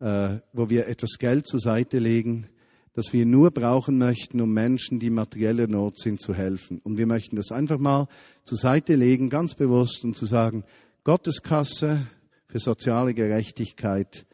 äh, 0.00 0.38
wo 0.52 0.68
wir 0.68 0.88
etwas 0.88 1.18
Geld 1.18 1.46
zur 1.46 1.60
Seite 1.60 2.00
legen, 2.00 2.48
das 2.94 3.12
wir 3.12 3.24
nur 3.24 3.52
brauchen 3.52 3.96
möchten, 3.96 4.40
um 4.40 4.52
Menschen, 4.52 4.98
die 4.98 5.10
materielle 5.10 5.68
Not 5.68 6.00
sind, 6.00 6.20
zu 6.20 6.34
helfen. 6.34 6.80
Und 6.80 6.98
wir 6.98 7.06
möchten 7.06 7.36
das 7.36 7.52
einfach 7.52 7.78
mal 7.78 8.08
zur 8.42 8.58
Seite 8.58 8.96
legen, 8.96 9.30
ganz 9.30 9.54
bewusst, 9.54 10.04
und 10.04 10.16
zu 10.16 10.26
sagen, 10.26 10.64
Gotteskasse 11.04 12.08
für 12.48 12.58
soziale 12.58 13.14
Gerechtigkeit 13.14 14.26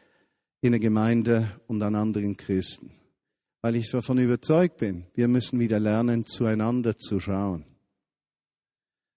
in 0.61 0.71
der 0.71 0.79
Gemeinde 0.79 1.51
und 1.67 1.83
an 1.83 1.93
anderen 1.93 2.35
Christen. 2.35 2.96
Weil 3.61 3.75
ich 3.75 3.89
davon 3.89 4.19
überzeugt 4.19 4.77
bin, 4.77 5.05
wir 5.13 5.27
müssen 5.27 5.59
wieder 5.59 5.79
lernen, 5.79 6.23
zueinander 6.23 6.97
zu 6.97 7.19
schauen. 7.19 7.65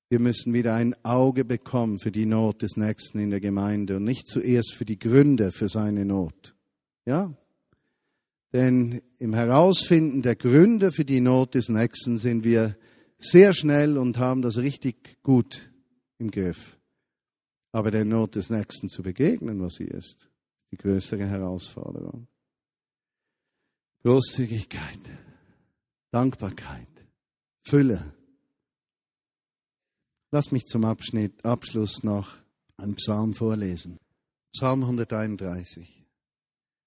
Wir 0.09 0.19
müssen 0.19 0.53
wieder 0.53 0.75
ein 0.75 0.97
Auge 1.05 1.45
bekommen 1.45 2.01
für 2.01 2.11
die 2.11 2.27
Not 2.27 2.63
des 2.63 2.77
Nächsten 2.77 3.21
in 3.21 3.31
der 3.31 3.39
Gemeinde 3.39 3.99
und 3.99 4.05
nicht 4.05 4.27
zuerst 4.27 4.75
für 4.75 4.85
die 4.85 4.99
Gründe 4.99 5.53
für 5.53 5.69
seine 5.69 6.05
Not. 6.05 6.57
Ja? 7.07 7.33
Denn 8.53 9.03
im 9.19 9.35
Herausfinden 9.35 10.23
der 10.23 10.35
Gründe 10.35 10.91
für 10.91 11.05
die 11.05 11.21
Not 11.21 11.55
des 11.55 11.69
Nächsten 11.69 12.19
sind 12.19 12.43
wir 12.43 12.77
sehr 13.19 13.55
schnell 13.55 13.99
und 13.99 14.19
haben 14.19 14.43
das 14.43 14.59
richtig 14.59 15.23
gut 15.23 15.71
im 16.19 16.31
Griff. 16.33 16.77
Aber 17.71 17.93
der 17.93 18.05
Not 18.05 18.35
des 18.35 18.51
Nächsten 18.51 18.89
zu 18.89 19.03
begegnen, 19.03 19.61
was 19.61 19.75
sie 19.75 19.85
ist, 19.85 20.29
die 20.73 20.77
größere 20.77 21.25
Herausforderung. 21.25 22.27
Großzügigkeit, 24.03 24.99
Dankbarkeit, 26.11 26.89
Fülle. 27.63 28.15
Lass 30.31 30.53
mich 30.53 30.65
zum 30.65 30.85
Abschnitt, 30.87 31.45
Abschluss 31.45 32.03
noch 32.03 32.37
einen 32.79 32.95
Psalm 32.95 33.35
vorlesen. 33.35 33.99
Psalm 34.53 34.83
131. 34.85 36.07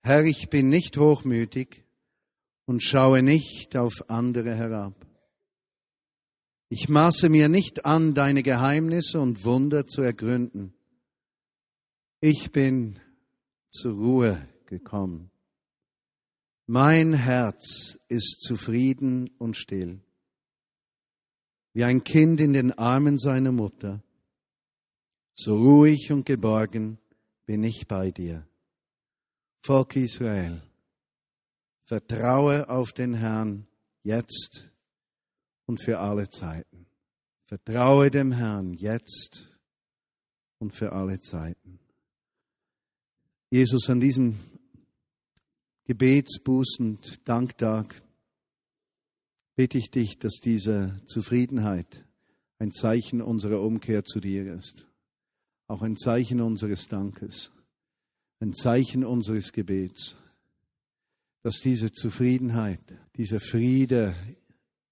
Herr, 0.01 0.23
ich 0.25 0.49
bin 0.49 0.69
nicht 0.69 0.97
hochmütig 0.97 1.83
und 2.65 2.81
schaue 2.81 3.21
nicht 3.21 3.77
auf 3.77 4.09
andere 4.09 4.55
herab. 4.55 4.93
Ich 6.69 6.89
maße 6.89 7.29
mir 7.29 7.47
nicht 7.47 7.85
an, 7.85 8.15
deine 8.15 8.41
Geheimnisse 8.41 9.21
und 9.21 9.45
Wunder 9.45 9.85
zu 9.85 10.01
ergründen. 10.01 10.73
Ich 12.19 12.51
bin 12.51 12.99
zur 13.69 13.93
Ruhe 13.93 14.47
gekommen. 14.65 15.29
Mein 16.65 17.13
Herz 17.13 17.99
ist 18.07 18.41
zufrieden 18.41 19.29
und 19.37 19.57
still, 19.57 19.99
wie 21.73 21.83
ein 21.83 22.03
Kind 22.03 22.39
in 22.39 22.53
den 22.53 22.71
Armen 22.71 23.17
seiner 23.17 23.51
Mutter. 23.51 24.01
So 25.35 25.57
ruhig 25.57 26.11
und 26.11 26.25
geborgen 26.25 26.99
bin 27.45 27.63
ich 27.63 27.87
bei 27.87 28.11
dir. 28.11 28.47
Volk 29.61 29.95
Israel, 29.97 30.61
vertraue 31.85 32.69
auf 32.69 32.93
den 32.93 33.13
Herrn 33.13 33.67
jetzt 34.03 34.71
und 35.65 35.81
für 35.81 35.99
alle 35.99 36.29
Zeiten. 36.29 36.85
Vertraue 37.45 38.09
dem 38.09 38.31
Herrn 38.31 38.73
jetzt 38.73 39.49
und 40.59 40.73
für 40.75 40.93
alle 40.93 41.19
Zeiten. 41.19 41.79
Jesus, 43.49 43.89
an 43.89 43.99
diesem 43.99 44.39
Gebetsbuß 45.85 46.77
und 46.79 47.27
Danktag 47.27 48.01
bitte 49.55 49.77
ich 49.77 49.91
dich, 49.91 50.17
dass 50.17 50.35
diese 50.35 51.01
Zufriedenheit 51.05 52.05
ein 52.59 52.71
Zeichen 52.71 53.21
unserer 53.21 53.61
Umkehr 53.61 54.03
zu 54.03 54.19
dir 54.19 54.53
ist, 54.53 54.87
auch 55.67 55.81
ein 55.81 55.97
Zeichen 55.97 56.41
unseres 56.41 56.87
Dankes 56.87 57.51
ein 58.43 58.53
Zeichen 58.53 59.05
unseres 59.05 59.53
Gebets, 59.53 60.17
dass 61.43 61.61
diese 61.61 61.93
Zufriedenheit, 61.93 62.81
dieser 63.15 63.39
Friede 63.39 64.13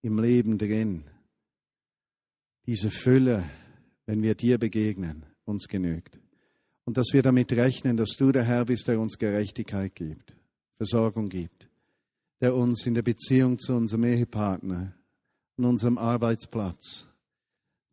im 0.01 0.19
Leben 0.19 0.57
drin, 0.57 1.03
diese 2.65 2.89
Fülle, 2.89 3.43
wenn 4.05 4.23
wir 4.23 4.35
dir 4.35 4.57
begegnen, 4.57 5.25
uns 5.43 5.67
genügt. 5.67 6.17
Und 6.85 6.95
dass 6.95 7.07
wir 7.11 7.23
damit 7.23 7.51
rechnen, 7.51 7.97
dass 7.97 8.11
du 8.17 8.31
der 8.31 8.45
Herr 8.45 8.63
bist, 8.63 8.87
der 8.87 9.01
uns 9.01 9.17
Gerechtigkeit 9.17 9.95
gibt, 9.95 10.33
Versorgung 10.81 11.29
gibt, 11.29 11.69
der 12.41 12.55
uns 12.55 12.87
in 12.87 12.95
der 12.95 13.03
Beziehung 13.03 13.59
zu 13.59 13.73
unserem 13.73 14.03
Ehepartner, 14.03 14.95
an 15.57 15.65
unserem 15.65 15.99
Arbeitsplatz, 15.99 17.05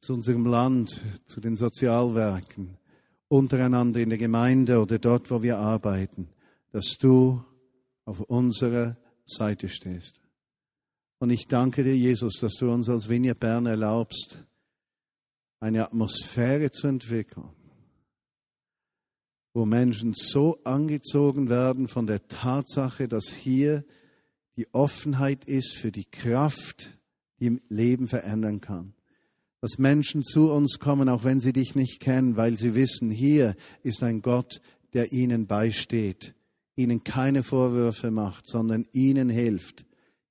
zu 0.00 0.14
unserem 0.14 0.46
Land, 0.46 0.98
zu 1.26 1.42
den 1.42 1.54
Sozialwerken, 1.54 2.78
untereinander 3.28 4.00
in 4.00 4.08
der 4.08 4.16
Gemeinde 4.16 4.80
oder 4.80 4.98
dort, 4.98 5.30
wo 5.30 5.42
wir 5.42 5.58
arbeiten, 5.58 6.30
dass 6.72 6.96
du 6.98 7.44
auf 8.06 8.20
unserer 8.20 8.96
Seite 9.26 9.68
stehst. 9.68 10.18
Und 11.18 11.28
ich 11.28 11.46
danke 11.46 11.84
dir, 11.84 11.94
Jesus, 11.94 12.40
dass 12.40 12.54
du 12.54 12.72
uns 12.72 12.88
als 12.88 13.10
Vineyard 13.10 13.38
Bern 13.38 13.66
erlaubst, 13.66 14.42
eine 15.60 15.84
Atmosphäre 15.84 16.70
zu 16.70 16.86
entwickeln, 16.86 17.50
wo 19.54 19.64
Menschen 19.64 20.14
so 20.14 20.58
angezogen 20.64 21.48
werden 21.48 21.88
von 21.88 22.06
der 22.06 22.26
Tatsache, 22.28 23.08
dass 23.08 23.28
hier 23.28 23.84
die 24.56 24.72
Offenheit 24.72 25.44
ist 25.44 25.76
für 25.76 25.92
die 25.92 26.04
Kraft, 26.04 26.98
die 27.38 27.46
im 27.46 27.60
Leben 27.68 28.08
verändern 28.08 28.60
kann. 28.60 28.94
Dass 29.60 29.78
Menschen 29.78 30.22
zu 30.22 30.50
uns 30.50 30.78
kommen, 30.78 31.08
auch 31.08 31.24
wenn 31.24 31.40
sie 31.40 31.52
dich 31.52 31.74
nicht 31.74 32.00
kennen, 32.00 32.36
weil 32.36 32.56
sie 32.56 32.74
wissen, 32.74 33.10
hier 33.10 33.56
ist 33.82 34.02
ein 34.02 34.22
Gott, 34.22 34.60
der 34.92 35.12
ihnen 35.12 35.46
beisteht, 35.46 36.34
ihnen 36.76 37.04
keine 37.04 37.42
Vorwürfe 37.42 38.10
macht, 38.10 38.48
sondern 38.48 38.84
ihnen 38.92 39.28
hilft, 39.28 39.84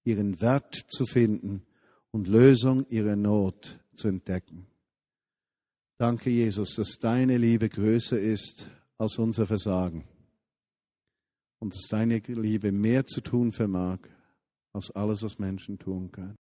ihren 0.04 0.40
Wert 0.42 0.76
zu 0.88 1.06
finden 1.06 1.64
und 2.12 2.28
Lösung 2.28 2.86
ihrer 2.90 3.16
Not 3.16 3.80
zu 3.96 4.08
entdecken. 4.08 4.68
Danke, 5.98 6.30
Jesus, 6.30 6.76
dass 6.76 7.00
deine 7.00 7.38
Liebe 7.38 7.70
größer 7.70 8.20
ist 8.20 8.70
als 8.98 9.18
unser 9.18 9.46
Versagen 9.46 10.08
und 11.60 11.74
dass 11.74 11.88
deine 11.90 12.18
Liebe 12.20 12.72
mehr 12.72 13.06
zu 13.06 13.22
tun 13.22 13.52
vermag 13.52 14.00
als 14.74 14.92
alles, 14.92 15.24
was 15.24 15.40
Menschen 15.40 15.80
tun 15.80 16.12
können. 16.12 16.36